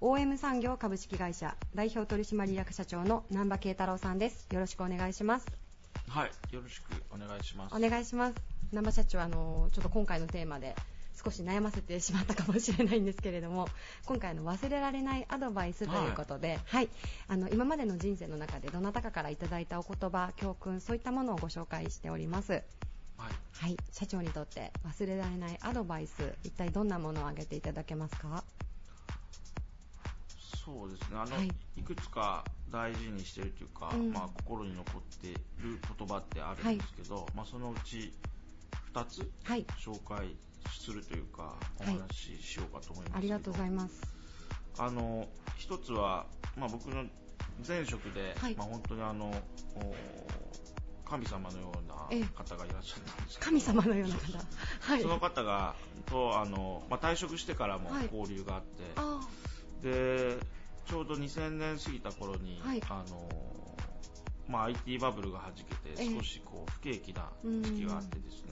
[0.00, 4.48] OM 産業株式会社代表取締役社長の南波慶太郎さんです。
[4.50, 5.46] よろしくお願いします。
[6.08, 7.76] はいよろしくお願いします。
[7.76, 8.34] お願いします。
[8.72, 10.74] 南波社長あのちょっと今回のテーマで
[11.24, 13.68] 少し悩ませてしまったかもしれないんですけれども
[14.06, 16.88] 今回の忘れられないアドバイスということで、はい、はい、
[17.28, 22.64] あの今までの人生の中でどなたかからいただいたお言葉教訓そういったものをご紹介しております
[23.20, 28.42] はい、はい、社長にとって忘れられないアドバイス一体どんなものを挙げていただけますか？
[30.64, 31.18] そうですね。
[31.18, 35.40] あの、はい、いくつか大事にしているというか、うん、まあ、心に残っている
[35.98, 38.12] 言葉ってあるんですけど、はい、まあ、そのうち
[38.94, 39.30] 2つ
[39.78, 40.36] 紹介
[40.68, 44.00] するというか、お話ししようかと思いますありがとうございます。
[44.78, 45.26] あの
[45.58, 47.04] 1つは、まあ、僕の
[47.66, 49.34] 前職で、まあ、本当にあの
[51.10, 51.94] 神様のような
[52.36, 54.38] 方がいらっしゃったんです神様のような方。
[54.80, 55.74] はい、その方が
[56.06, 59.20] とあの、まあ、退職してからも交流があって、は
[59.80, 60.38] い、で
[60.86, 63.28] ちょうど2000年過ぎた頃に、はい、あの
[64.48, 68.50] まあ、IT バブルがはじけて少しこう不景気な時期があってですね、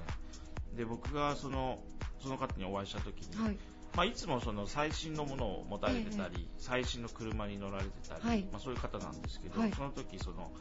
[0.77, 1.81] で僕がその
[2.21, 3.59] その方にお会いした時に、はい。
[3.97, 10.53] まあ、いつもその最新のものを持たれてたり、最新の車に乗られてたり、まあ、そういう方なんですけど、その時その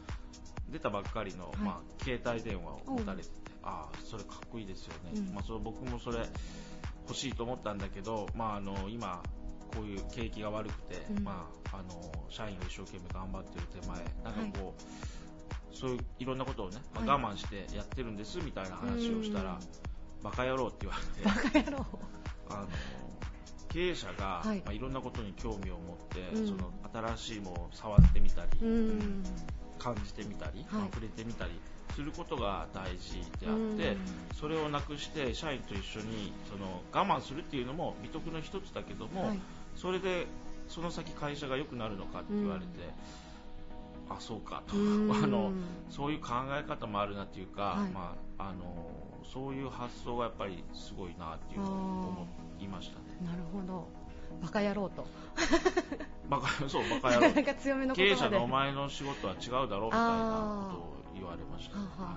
[0.70, 6.26] 出たばっかりの、はい、まあ、携帯電話を持たれてて、ああ、それかっこいいですよね、うん、まあ、それ僕もそれ
[7.08, 9.22] 欲しいと思ったんだけど、まあ、あの今、
[9.74, 20.96] こういう景気が悪くて、うん、まあ、あの社員が一生懸命頑張ってる手前、なんかこう、はい、そういういろんなことをね、まあ、我慢してやってるんですみたいな話をしたら、はい、バカ野郎って言わ
[21.54, 21.70] れて、
[22.50, 22.68] あの
[23.68, 24.58] 経営者が、はい。
[24.64, 26.72] まあ、いろんなことに興味を持って、うん、その
[27.16, 29.22] 新しいものを触ってみたり、うん
[29.78, 31.52] 感じてみたり、はい、触れてみたり
[31.94, 33.96] することが大事であって、
[34.38, 39.40] それをなくして社員と一緒にその我慢するっていうのも美徳の一つだけども、はい、
[39.74, 40.26] それで
[40.68, 42.66] その先会社が良くなるのかって言われて、
[44.08, 44.74] あそうかと。
[45.14, 45.52] あの
[45.90, 48.64] そういう考え方もあるなっていうか、はい、まあ、あの
[49.24, 52.26] そういう発想がやっぱりすごいなっていうのを思
[52.60, 53.18] いましたね。
[53.24, 53.88] なるほど
[54.42, 55.06] バカ野郎と。
[56.28, 57.34] バカそうバカ野郎。
[57.34, 62.16] なんか強めの経営者のお前の仕事は違うだろうみたいなことを言われました、はあはあ、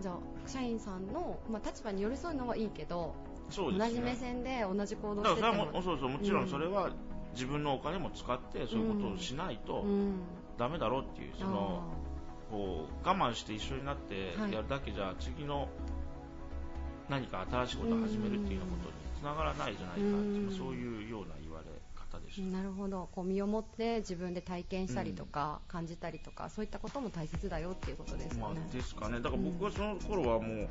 [0.00, 0.14] じゃあ
[0.46, 3.14] 社員さんの、まあ、立場に寄り添うのはいいけど
[3.50, 5.82] ね、同じ目線で同じ行動してても。
[5.82, 6.90] そうそうもちろんそれは
[7.34, 9.84] 自分のお金も使ってそういうことをしないと
[10.58, 11.82] ダメだろうっていう、その
[12.50, 15.68] こう我慢して一緒になってやるだけじゃ、次の
[17.08, 23.08] 何か新しいことを始めるっていうようなことにつながらないじゃないかってそういうような言われ方でしたなるほど。
[23.12, 29.20] こう身をもって自分で体験したりとか、うん、感じたりとかそういったことも大切だよっていうことですよね、まあ、ですかね。
[29.20, 30.68] だから僕はその頃はもう、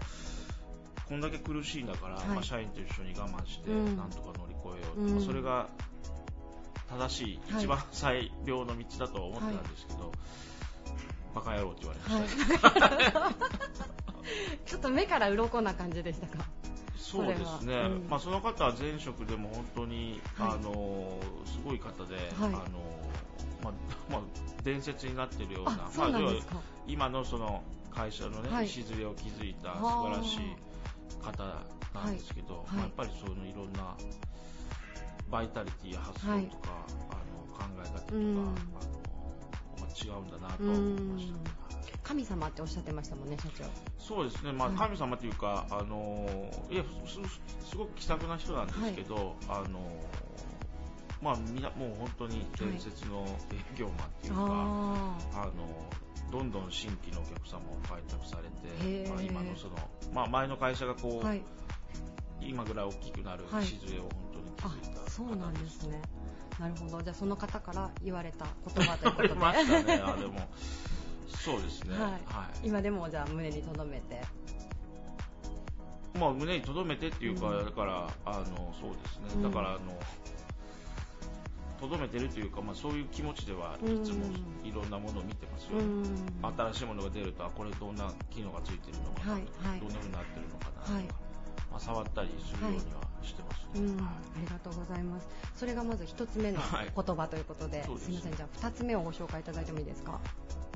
[1.07, 5.69] こんだけ苦しいんだから、はい、まあ、社員と一緒に我慢して、なんとか乗り越えよう、うん、まあ、それが
[6.89, 10.11] 正しい、一番最良の道だとは思ってたんですけど、はい、
[11.35, 13.35] バカ野郎って言われました、はい、
[14.65, 16.45] ちょっと目から鱗な感じでしたか？
[16.97, 22.61] そうですね、うん、まあ、その方は前職でも本当に、はい、あのすごい方で、はい、あの
[23.63, 23.73] まあ
[24.09, 24.21] まあ、
[24.63, 26.11] 伝説になっているような、まあ、
[26.87, 30.39] 今のその会社のね、はい、礎を築いた素晴らしい
[31.21, 31.43] 方
[31.93, 33.95] なんですけど、まあ、やっぱりそのいろんな
[35.29, 38.51] バイタリティや発想とか、あの考え方とか、あのま
[39.83, 41.33] あ、違うんだなと思いました。
[41.33, 41.60] ね。
[42.03, 43.65] 神様っておっしゃってましたもんね、社長。
[43.97, 46.27] そうですね、まあ、神様というか、あの
[46.69, 46.83] いや
[47.67, 49.79] すごく気さくな人なんですけど、はい、あの
[51.21, 55.51] まあ、みなもう本当に伝説の営業マンっていうか、はい、あの
[56.31, 59.75] どんどん新規のお客様を開拓されて、まあ、今のその、
[60.13, 61.43] まあ、前の会社がこう、はい、
[62.41, 64.09] 今ぐらい大きくなる礎を本
[64.59, 66.01] 当に築いた、そうなんですね。
[66.59, 67.01] なるほど。
[67.01, 69.33] じゃあその方から言われた言葉ということで。
[69.39, 70.01] ましたね。
[70.03, 70.49] あでも
[71.37, 74.21] そうですね、はい、はい、今でもじゃあ胸に留めて。
[76.19, 79.79] まあ胸に留めてっていうか、うん、だからあのそうですね、だからあの
[81.79, 84.25] とどめてるというか、まあ、そういう気持ちではいつも
[84.63, 86.09] いろんなものを見てますよ、ね、
[86.73, 91.03] 新しいものが出るとこれどんな機能がついてるのかな、はいはい、どんなふうになってるのかなとか、はい、
[91.71, 92.83] まあ、触ったりするようには
[93.23, 95.27] してますね、はい、ありがとうございます。
[95.55, 98.35] それがまず1つ目の言葉ということで,、すみません。
[98.35, 100.19] じゃあ2つ目をご紹介いただいてもいいですか？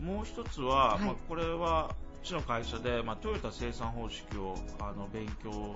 [0.01, 5.73] もう1つは、まあ、これはうちの会社で、まあ、トヨタ生産方式をあの勉強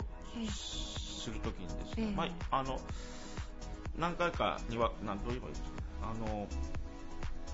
[0.51, 2.79] するときにですね、えー、まあ、あの
[3.97, 5.69] 何回かには何どう言えばいいですか？
[6.01, 6.47] あの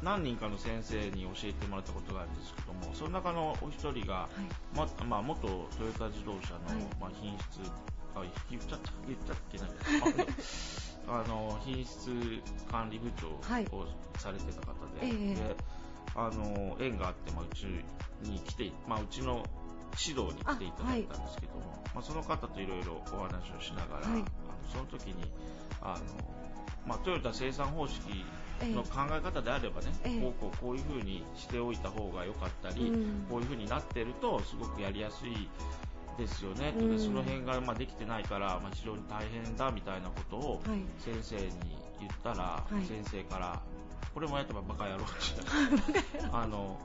[0.04, 4.30] 何人かの先生に教えてもらったことがあるんですけどもその中のお一人が、は
[4.76, 4.78] い。
[4.78, 7.72] ままあ、元トヨタ自動車の、はい、まあ、品質
[8.16, 9.70] あ言っちゃった言っちゃっけない。
[11.08, 12.10] あの品質
[12.72, 13.28] 管理部長
[13.76, 13.86] を
[14.18, 15.56] されてた方ではい、で
[16.16, 17.66] あの縁があって、まあ、うち
[18.30, 19.46] に来て、まあ、うちの
[20.00, 24.26] 指導に来ていただいたんですけども、まあ、その方といろいろお話をしながら、あの
[24.72, 25.32] その時に
[25.82, 26.36] あの
[26.88, 28.26] まあ、トヨタ生産方式
[28.62, 35.50] の考え方であればね、ええ、こうこうこういう風にしておいた方が良かったり、うん、こういう風になってるとすごくやりやすい
[36.18, 40.62] ですよね、うん、その辺がまあできてないから、まあ、非常に大変だみたいなことを
[41.00, 41.42] 先生に
[42.00, 43.62] 言ったら、はい、先生から
[44.14, 45.12] これもやったらバカ野郎って
[46.32, 46.80] あの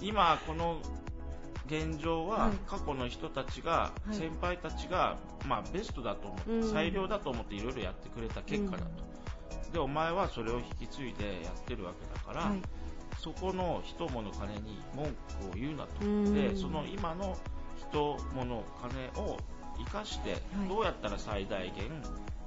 [0.00, 0.80] 今この
[1.66, 5.18] 現状は過去の人たちが、先輩たちが、
[5.48, 12.62] まあ、ベストだと思って、最良だと思っていろいろやってくれた結果だと、でお前はそれを引き継いでやってるわけだから、はい、
[13.18, 15.10] そこの人物金に文句
[15.50, 17.36] を言うなと、でその今の
[17.90, 19.38] 人物金を
[19.78, 20.36] 生かして
[20.68, 21.90] どうやったら最大限、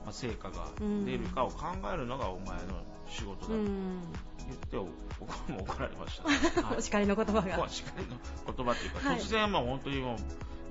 [0.05, 0.69] まあ、成果が
[1.05, 3.53] 出るかを考えるのがお前の仕事だと。
[3.53, 7.63] 言って僕も 怒られました、はい、お叱りの言葉が。
[7.63, 8.17] お叱りの
[8.55, 10.17] 言葉っていうか、はい、突然まあ本当にもう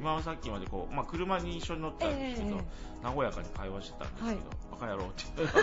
[0.01, 4.39] 今はさっきまでこう、まあ、車に一緒に乗ったんですけど、えー、和やかに会話してたんですけど、はい、
[4.72, 5.59] バカ野郎って言って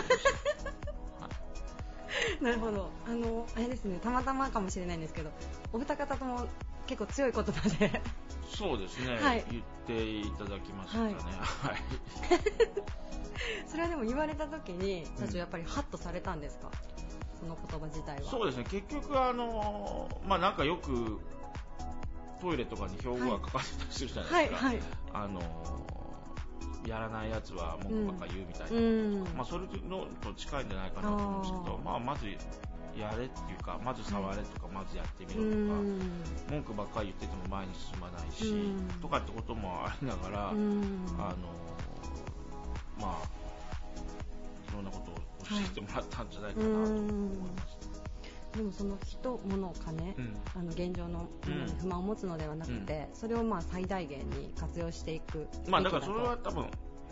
[2.44, 2.90] なるほど。
[3.06, 5.30] あのあれですねたまたまかもしれないんですけど
[5.72, 6.46] お二方とも
[6.86, 8.00] 結構強い言葉で。
[8.48, 11.16] そうですね、はい、言っていただきましたね、はい、
[13.76, 18.30] それはでも言われた時に社長やっぱりハッとされたんですか、うん、その言葉自体は。
[18.30, 18.64] そうですね。
[18.70, 21.20] 結局あのまあなんかよく
[22.40, 25.40] トイレとかに標語が書かれたりするじゃないですか、はいはい、あの
[26.88, 32.26] やらないやつは文句ばっか言うみたいな、うん、まあ、それのと近いんじゃないかなと思うんですけど、まあ、まず
[32.98, 38.72] やれっていうかまず触れとか、まずやってみろとか、文句ばっかり言ってても前に進まないし、
[39.02, 40.64] とかってこともありながら、あの
[42.98, 43.45] まあ
[44.76, 45.14] いろんなことを
[45.48, 47.96] 教えてもらったんじゃないかなと思います。
[48.56, 56.66] でもその人、物、金、うん、あの現状のものに不満を持つのではなくて、うん、それをまあ最大限に活用していくまあだからそれは多分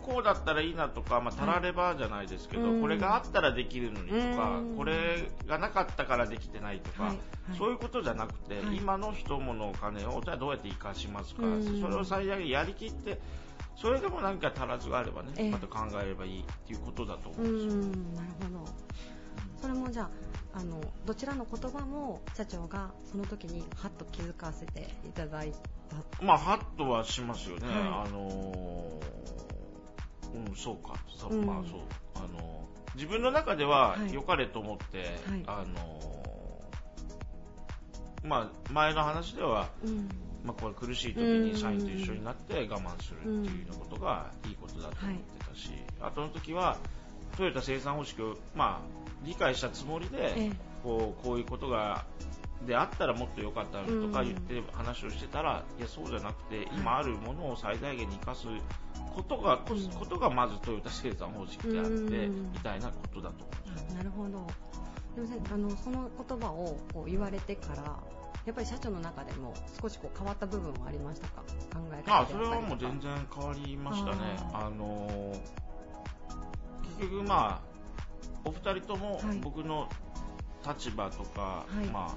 [0.05, 7.11] こうだったらいいなとか、まあ、たらればじゃないですけど、はい、これがあったらできるのにとか、これがなかったからできてないとか、はい。
[7.49, 11.41] はい、そういうことじゃなくて、今の人物お金をじゃあどうやって生かしますか、
[11.81, 13.19] それを最大限やりきって
[13.75, 17.73] それでも何か足らずがあればね、また考えればいいっていうことだと思うんですよ。
[18.15, 18.71] なるほど。
[19.61, 25.51] それもじゃああのどちらの言葉も社長がその時にハッと気づかせていただい
[25.89, 26.25] た。
[26.25, 28.99] まあハッとはしますよね、はい、あの
[30.47, 30.95] うんそうか。
[31.17, 31.79] そう、うん、まあそう。
[32.15, 34.97] あの自分の中では良かれと思って、
[35.29, 35.99] はい、あの
[38.23, 40.09] まあ前の話では、うん
[40.45, 45.69] まあ、これ苦しい時に社員と一緒になって我慢するっていうようなことがいいことだと思ってたし、
[45.99, 46.77] はい、後の時は
[47.35, 50.51] トヨタ生産方式を、まあ、理解したつもりで、
[50.83, 52.05] こうこういうことが
[52.65, 58.47] であったらもっと良かったのとか言って話をしてたら、いやそうじゃなくて今あるものを最大限に生かす
[59.15, 63.95] ことが、ことがまずトヨタ生産方式であって、みたいなことだと思います。
[63.95, 64.47] なるほど。
[65.15, 67.99] でもあのその言葉をこう言われてから
[68.45, 71.41] やっぱり社長の中でも少しこう変わった部分はありましたか？
[71.73, 74.15] 考え方あそれはもう全然変わりましたね。
[74.53, 75.35] あの
[76.99, 77.75] 結局まあ
[78.43, 79.89] お二人とも僕の
[80.65, 82.15] 立場とか、はい、ま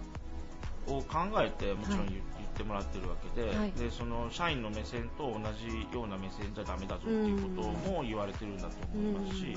[0.86, 2.20] あ、を考えてもちろん言,、っ
[2.56, 9.56] てもらってるわけではい、でその社員の目線と同じような目線じゃダメだぞっていうことも言われてるんだと思いますし、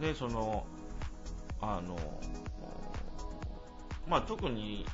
[0.00, 0.66] でその
[1.60, 1.96] あの、
[4.06, 4.84] まあ、特に、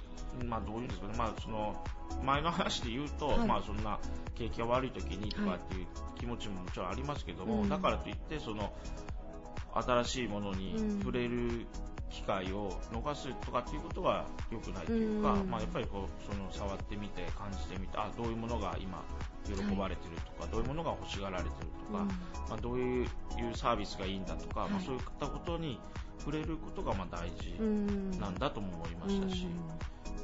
[0.47, 1.85] まあ、どういうんですかね、まあ、その
[2.25, 3.99] 前の話で言うと、はい、まあ、そんな
[4.35, 5.87] 景気が悪い時にとかっていう
[6.19, 8.73] 気持ちももちろんありますけども、だからといってその
[9.75, 11.67] 新しいものに触れる
[12.13, 19.03] 機会を逃すとかっていうことは良くないというか、まあ、やっぱりこうその触ってみて感じてみてあどういうものが今
[19.47, 21.55] 喜ばれてるとか、はい、どういうものが欲しがられてる
[21.91, 22.05] とか、
[22.51, 23.07] まあ、どういう
[23.55, 25.81] サービスがいいんだとか、はい、まあ、そういったことに
[26.19, 27.59] 触れることがまあ大事
[28.21, 29.47] なんだとも思いましたし。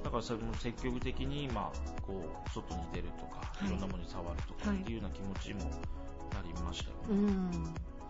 [0.02, 5.70] だからそれも積極的に、まあ、こう外に出るとか、い、ろんなものに触るとかっていうような気持ちも
[6.32, 7.32] なりましたよね。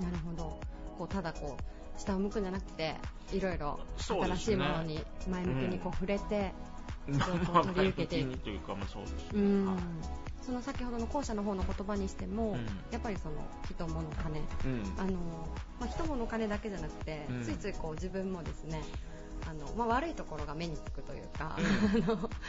[0.01, 0.61] なるほど。
[0.99, 2.95] こうただこう下を向くんじゃなくて
[3.33, 6.53] いろいろ新しいものに前向きにこう触れて、
[7.09, 7.19] うん、
[7.75, 8.21] 取り受けて。
[8.21, 9.67] いくというか、まあ、そうですね、うん。
[9.67, 9.77] はい、
[10.43, 13.37] その先ほどの後者の方の言葉にしても、うん、やっぱりその
[13.69, 14.41] 人物金、
[14.99, 15.13] あの
[15.81, 18.83] まあ、人物金だけじゃなくて、ついついこう自分もですね
[19.49, 21.57] あのまあ、悪いところが目につくというか、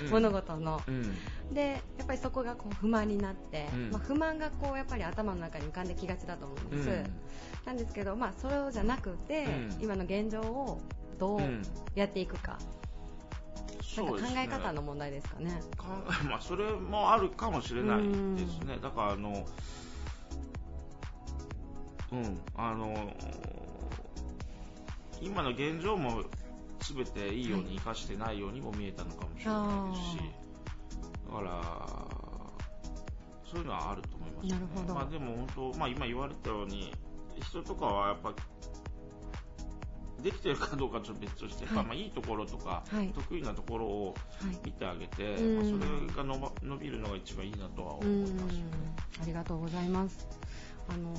[0.01, 7.11] うん、 物事の、うん、でやっぱりそこがこう不満になって、まあ、不満がこうやっぱり頭の中に浮かんできがちだと思うんです、
[7.65, 9.47] なんですけど、まあ、それじゃなくて、
[9.79, 10.81] 今の現状を
[11.17, 11.41] どう
[11.95, 12.57] やっていくか、
[13.95, 15.45] なんか考え方の問題ですかね。
[15.45, 15.61] ね
[16.29, 18.03] まあ、それもあるかもしれない
[18.35, 18.77] ですね。
[18.81, 19.45] だからあの、
[22.11, 23.13] うん、あの
[25.21, 26.23] 今の現状も
[26.79, 30.17] 全ていいように生かしてないようにも見えたのかもしれないですし、
[31.27, 32.19] だから
[33.45, 34.93] そういうのはあると思います、ね、なるほど。
[34.93, 36.93] まあ、でも本当、まあ、今言われたように
[37.41, 38.33] 人とかはやっぱ
[40.21, 41.85] できてるかどうかちょっと別として、はい。
[41.85, 44.15] まあ、いいところとか、はい、得意なところを
[44.65, 48.63] 見てあげて、はい、まあ、それが伸伸びるのが一番いいなとは思います、ね、
[49.21, 50.27] ありがとうございます
[50.89, 51.13] あの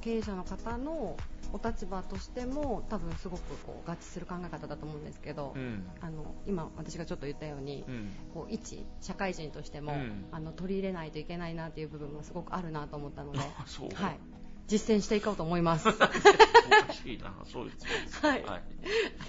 [0.00, 1.16] 経営者の方の
[1.52, 13.38] お立場としても多分すごくこう合致する考え方だと思うんですけど、うん、あの今、私がちょっと言ったように、うん、こう一社会人としても、うん、あの取り入れないといけないなという部分もすごくあるなと思ったので、
[13.94, 14.18] はい、
[14.66, 15.88] 実践していこうと思います。
[15.88, 17.86] いな、そうです、
[18.20, 18.60] はい、はい。
[18.60, 18.62] あ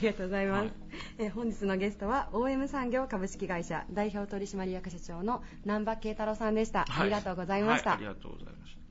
[0.02, 0.64] りがとうございます。
[0.64, 0.74] はい、
[1.20, 6.86] え本日のゲストは OM 産業株式会社代表取締役社長の南波慶太郎さんでした。
[6.90, 7.94] ありがとうございました。
[7.94, 8.85] ありがとうございました。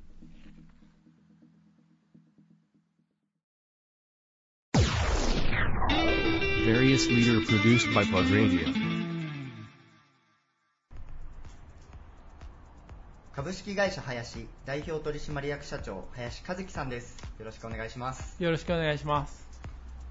[6.65, 8.67] Various leader produced by Plug Radio.
[13.37, 17.19] 株式会社林代表取締役社長林和樹さんです。
[17.39, 18.43] よろしくお願いします。
[18.43, 19.47] よろしくお願いします。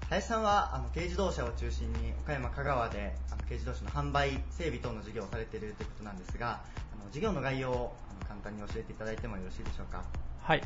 [0.08, 6.60] 林さんはあの軽自動車を中心に岡山香川であの軽自動車の販売整備等の事業をされているということなんですが
[7.00, 10.04] あの事業の概要をあの簡単に教えていただいてもよろしいでしょうか？
[10.42, 10.62] はい。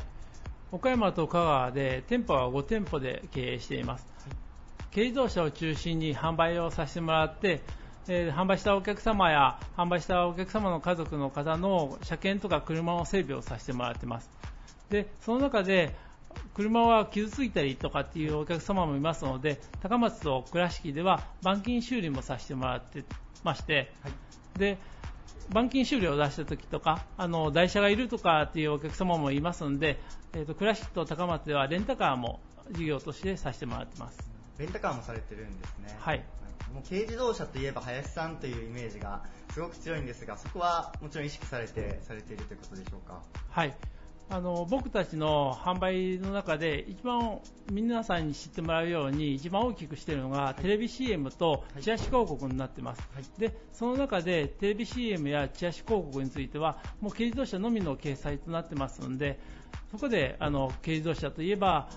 [0.71, 4.48] 岡山と香川で店舗は5店舗で経営しています、はい
[4.93, 7.61] 軽自動車を中心に販売をさせてもらって、
[8.07, 14.29] えー、販売したお客様や販売したお客様の家族の方の車検とか車の整備をさせてもらってます。
[14.89, 15.95] でその中で
[16.53, 23.03] 車は傷ついたりとかっていうお客様もいますので高松と倉敷では板金修理もさせてもらって
[23.43, 24.77] まして、はい、で
[25.51, 29.99] 板金修理を出した時とかあの台車がいるとかっていうお客様もいますので、
[30.33, 32.39] えーと倉敷と高松ではレンタカーも
[32.71, 34.28] 事業としてさせてもらってます
[34.59, 35.97] レンタカーもされてるんですね。
[35.99, 36.23] はい。
[36.73, 43.21] もう軽自動車といえば林さんというイメージがすごく強いんですが、そこはもちろん意識されてされているということでしょうか？
[43.49, 43.73] はい。
[44.31, 47.39] あの僕たちの販売の中で一番
[47.71, 59.39] 皆さんに知ってもらうように一番大きくしているのが、はい、テレビ CM とチラシ広告になっています、はい、でその中でテレビ CM やチラシ広告についてはもう軽自動車のみの掲載となっていますので
[59.89, 61.89] そこであの軽自動車といえば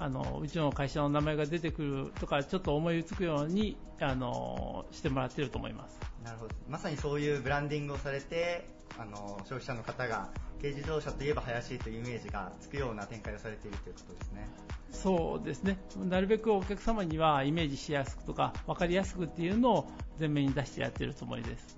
[0.00, 6.00] あのうちの会社の名前が出てくるとかちょっと思いつくようにあのしてもらっていると思います。
[6.24, 6.54] なるほど。
[6.70, 8.66] まさにそういうブランディングをされて
[8.98, 14.48] あの消費者の方が軽自動車といえば林というイメージがつくような展開をされているということですね。
[14.90, 15.78] そうですね。
[16.08, 21.76] なるべくお客様にはイメージしやすくとか分かりやすくっていうのを前面に出してやっているつもりです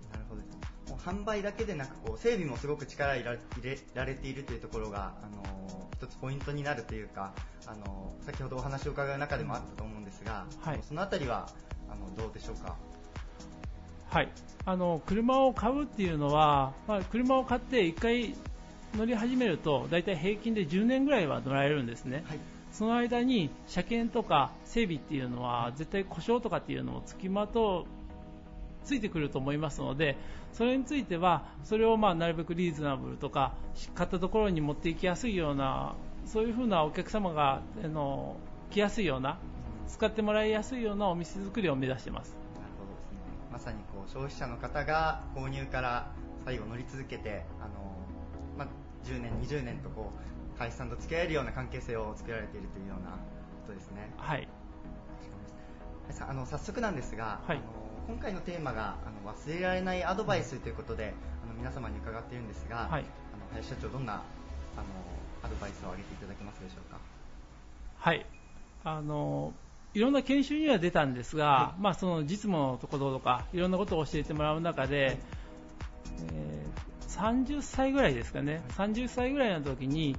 [0.93, 7.33] もう販売だけでなくこう整備もすごく力入れられているというところがあの一つポイントになるというか
[7.67, 11.49] あの先ほどお話を伺う中でもあったと思うんですが、はい、そのあたりは
[11.89, 12.77] あのどうでしょうか？
[14.11, 14.29] はい、
[14.67, 18.35] あの車を買うっていうのは、まあ、車を買って1回
[18.95, 22.39] 乗り始めると大体平均で10年ぐらいは乗られるんですね、はい、
[22.71, 27.87] その間に車検とか整備っていうのは絶対故障とかっていうのもつきまと
[28.85, 30.17] ついてくると思いますので
[30.53, 33.55] それについてはそれをまあなるべくリーズナブルとか
[33.95, 35.95] 買ったところに持っていきやすいような
[36.27, 38.37] そういうふうなお客様があの
[38.71, 39.39] 来やすいような
[39.89, 42.37] 使ってもらいやすいようなお店作りを目指しています。
[42.55, 43.19] なるほどですね。
[43.51, 46.13] まさにこう消費者の方が購入から
[46.45, 47.71] 最後乗り続けてあの、
[48.57, 48.69] まあ、
[49.05, 50.11] 10年20年とこ
[50.55, 53.17] う会社さんと付き合えるような関係性を作られているというようなこ
[53.67, 54.11] とですね。
[54.17, 54.49] はい。
[56.21, 63.03] あの早速なんですが、はい、あの今回のテーマがあの忘れられないアドバイスということで、あの皆様に伺っているんですが、はい、あの
[63.53, 64.23] 林社長どんなあの
[65.43, 66.99] アドバイスを挙げていただけますでしょうか？
[67.99, 68.27] はい。
[68.85, 69.53] あの
[69.95, 75.19] いろんな研修には出たんですが、はい、まあ、その実務のところとかいろんなことを教えてもらう中で、はい、
[76.33, 80.17] えー、30歳ぐらいですかね、はい、30歳ぐらいの時に、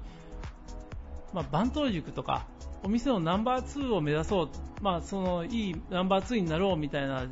[1.34, 2.46] まあ、番頭塾とか
[2.84, 4.50] お店のナンバー2を目指そう、
[4.82, 7.26] まあ、そのいいナンバー2になろうみたいな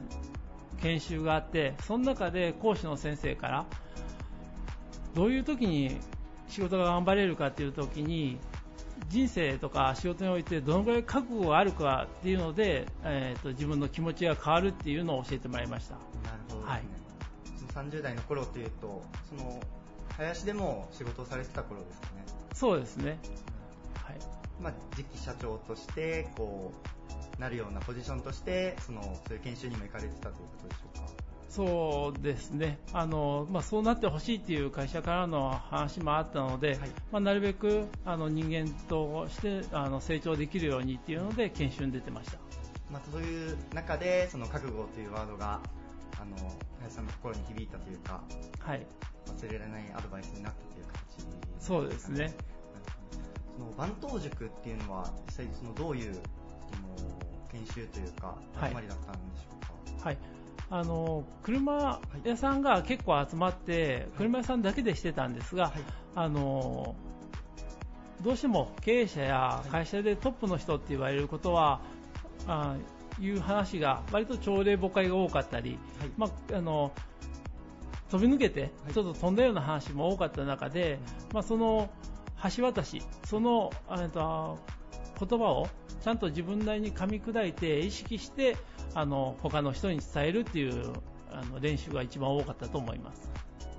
[0.81, 3.65] 研修があってその中で講師の先生から
[5.13, 5.97] どういう時に
[6.47, 8.39] 仕事が頑張れるかっていう時に
[9.09, 15.95] 人生とか仕事においてどのぐらい覚悟があるかっていうので、えーと、自分の気持ちが変わるっていうのを教えてもらいました。
[15.95, 16.05] なる
[16.49, 16.83] ほど、ね、はい、
[17.57, 19.59] その30代の頃というとその
[20.17, 22.11] 林でも仕事をされてた頃ですかね。
[22.53, 23.17] そうですね、
[24.03, 24.15] はい。
[24.61, 27.00] まあ、次期社長としてこう
[27.41, 31.11] なるようなポジションとしてそのそういう研修にも行かれてたということでしょうか？
[31.49, 36.77] そうですね、あのまあ、そうなってほしいという会社からの話もあったので、はい、
[37.11, 42.37] まあ、なるべくあの人間としてあの成長できるようにというので研修に出てました、
[42.89, 45.59] まあ、そういう中でその覚悟というワードが
[46.21, 46.37] あの
[46.79, 48.21] 林さんの心に響いたというか、
[48.59, 48.85] はい、
[49.27, 52.33] 忘れられないアドバイスになったという形、ね、そうですね。
[53.57, 56.15] その番頭塾っていうのは実際そのどういう
[57.51, 60.41] 研修というか集まりだったんでしょうか、はい、はい
[60.73, 65.73] あの車屋さんが結構集まって、車屋さんだけでしてたんですが、
[66.15, 66.95] あの
[68.21, 71.81] どうしても経営者や会社でトップの人って言われることは、
[72.47, 72.77] あ
[73.19, 75.77] いう話が割と朝礼誤解が多かったり、
[76.17, 76.93] まあ、あの
[78.09, 80.99] 飛び抜けてちょっと飛んだような話も多かった中で、
[81.33, 81.89] まあ、その
[82.55, 83.71] 橋渡し、その
[84.13, 84.57] と
[85.25, 85.67] 言葉を
[86.03, 88.57] ちゃんと自分なりに噛み砕いて意識して
[88.95, 90.93] あの他の人に伝えるっていう
[91.31, 93.29] あの練習が一番多かったと思います。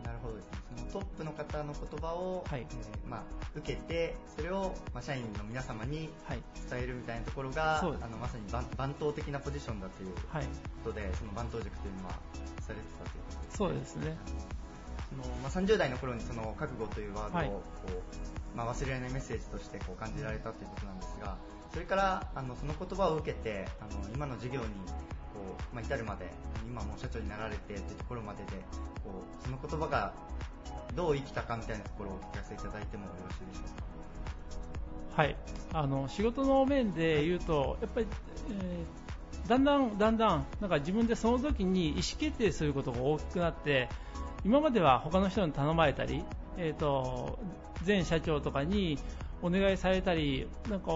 [0.04, 0.36] なるほど。
[0.76, 3.22] そのトップの方の言葉を、はい、えー、まあ、
[3.54, 6.08] 受けて、それを、まあ、社員の皆様に
[6.70, 10.20] 伝えるみたいなところが、はい、あのまさに番頭的なポジションだというこ
[10.84, 12.14] とで、はい、その番頭塾というのは
[12.60, 13.56] されてたということですね。
[13.56, 14.16] そうですね。
[15.12, 17.62] そのまあ、30代の頃にその覚悟というワードをこ
[18.54, 21.36] う、まあ、忘れられないメッセージとしてこう感じられたということなんですが、
[21.72, 24.66] それからあのその言葉を受けてあの今の授業に
[25.32, 26.30] こう、まあ、至るまで
[26.66, 28.52] 今もう社長になられてというところまでで
[29.04, 30.12] こうその言葉が
[30.94, 35.22] どう生きたかみたいなところをお聞かせいただいてもよろしいでしょうか？
[35.22, 35.36] はい、
[35.72, 38.06] あの仕事の面で言うと、やっぱり、
[38.50, 43.88] えー、だんだんだんだんなんか自分でその時に意思決定することが大きくなって
[44.44, 46.24] 今までは他の人に頼まれたり、
[46.56, 47.38] えーと、
[47.86, 48.98] 前社長とかに
[49.40, 50.92] お願いされたりなんか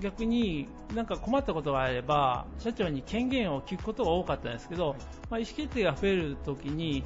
[0.00, 4.96] 逆になんか困ったことがあれば社長に権限を聞くことが多かったんですけど、
[5.30, 7.04] まあ、意思決定が増えるときに、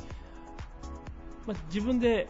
[1.47, 2.29] まあ、自分で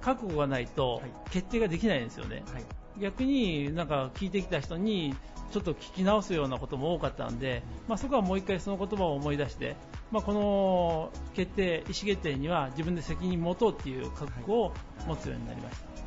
[0.00, 2.64] 覚悟がないと決定ができないんですよね、はい、
[3.00, 5.14] 逆になんか聞いてきた人に
[5.50, 9.76] ちょっと聞き直すようなことも多かったんで、まあ、そこはもう一回その言葉を思い出して、
[10.12, 14.72] まあ、この決定、意思決定には自分で責任を持とうという覚悟を
[15.08, 15.86] 持つようになりました。
[15.86, 16.00] はい、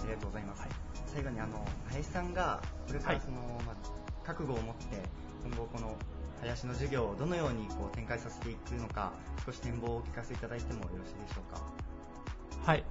[0.00, 0.70] ありがとうございます、はい。
[1.06, 3.76] 最後にあの林さんがこれからその、はい、まあ、
[4.24, 5.02] 覚悟を持って
[5.44, 5.94] 今後この
[6.40, 9.12] 林の授業をどのようにこう展開させていくのか
[9.44, 11.62] 少し展望をお聞かせいただいてもよろしいでしょうか。
[12.64, 12.84] はい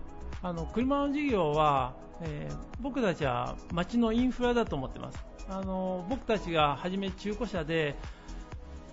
[0.46, 5.26] あの車の授業は、えー、僕たちは街のインフラだと思ってます。
[5.50, 7.96] あの僕たちが初め中古車で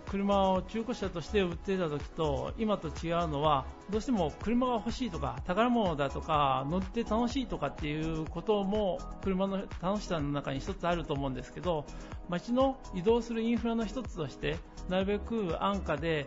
[0.09, 11.84] 車を中古車として売っていた時と今と違うのはどうしても車が欲しいとか宝物だとか乗って楽しいとかっていうことも車の楽しさの中に一つあると思うんですけど
[12.30, 14.57] 街の移動するインフラの一つとして
[14.88, 16.26] なるべく安価で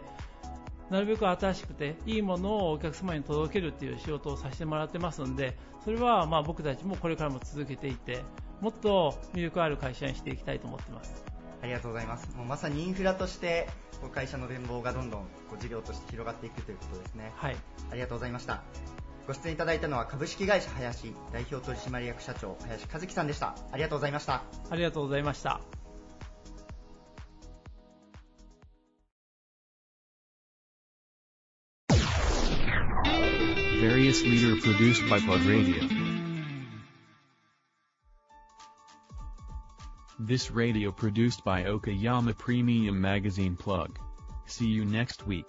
[0.89, 8.23] なるべく新しくていいものをお客様に届けるっていう仕事をさせてもらってますのでそれはまあ僕たちもこれからも続けていて
[8.61, 11.23] もっと魅力ある会社にしていきたいと思ってます。
[11.61, 12.29] ありがとうございます。
[12.35, 13.67] もうまさにインフラとして
[14.13, 17.31] 会社の展望がどんどんこう事業として広がっていくということですね。
[17.35, 17.55] はい。
[17.91, 18.61] ありがとうございました。
[19.27, 23.55] ご出演いただいたのは株式会社林代表取締役社長林和樹さんでした。
[23.71, 24.43] ありがとうございました。
[24.69, 25.84] ありがとうございました。
[33.87, 35.87] Various leader produced by Pod Radio.
[40.17, 43.99] This radio produced by Okayama Premium Magazine Plug.
[44.47, 45.45] See you next week.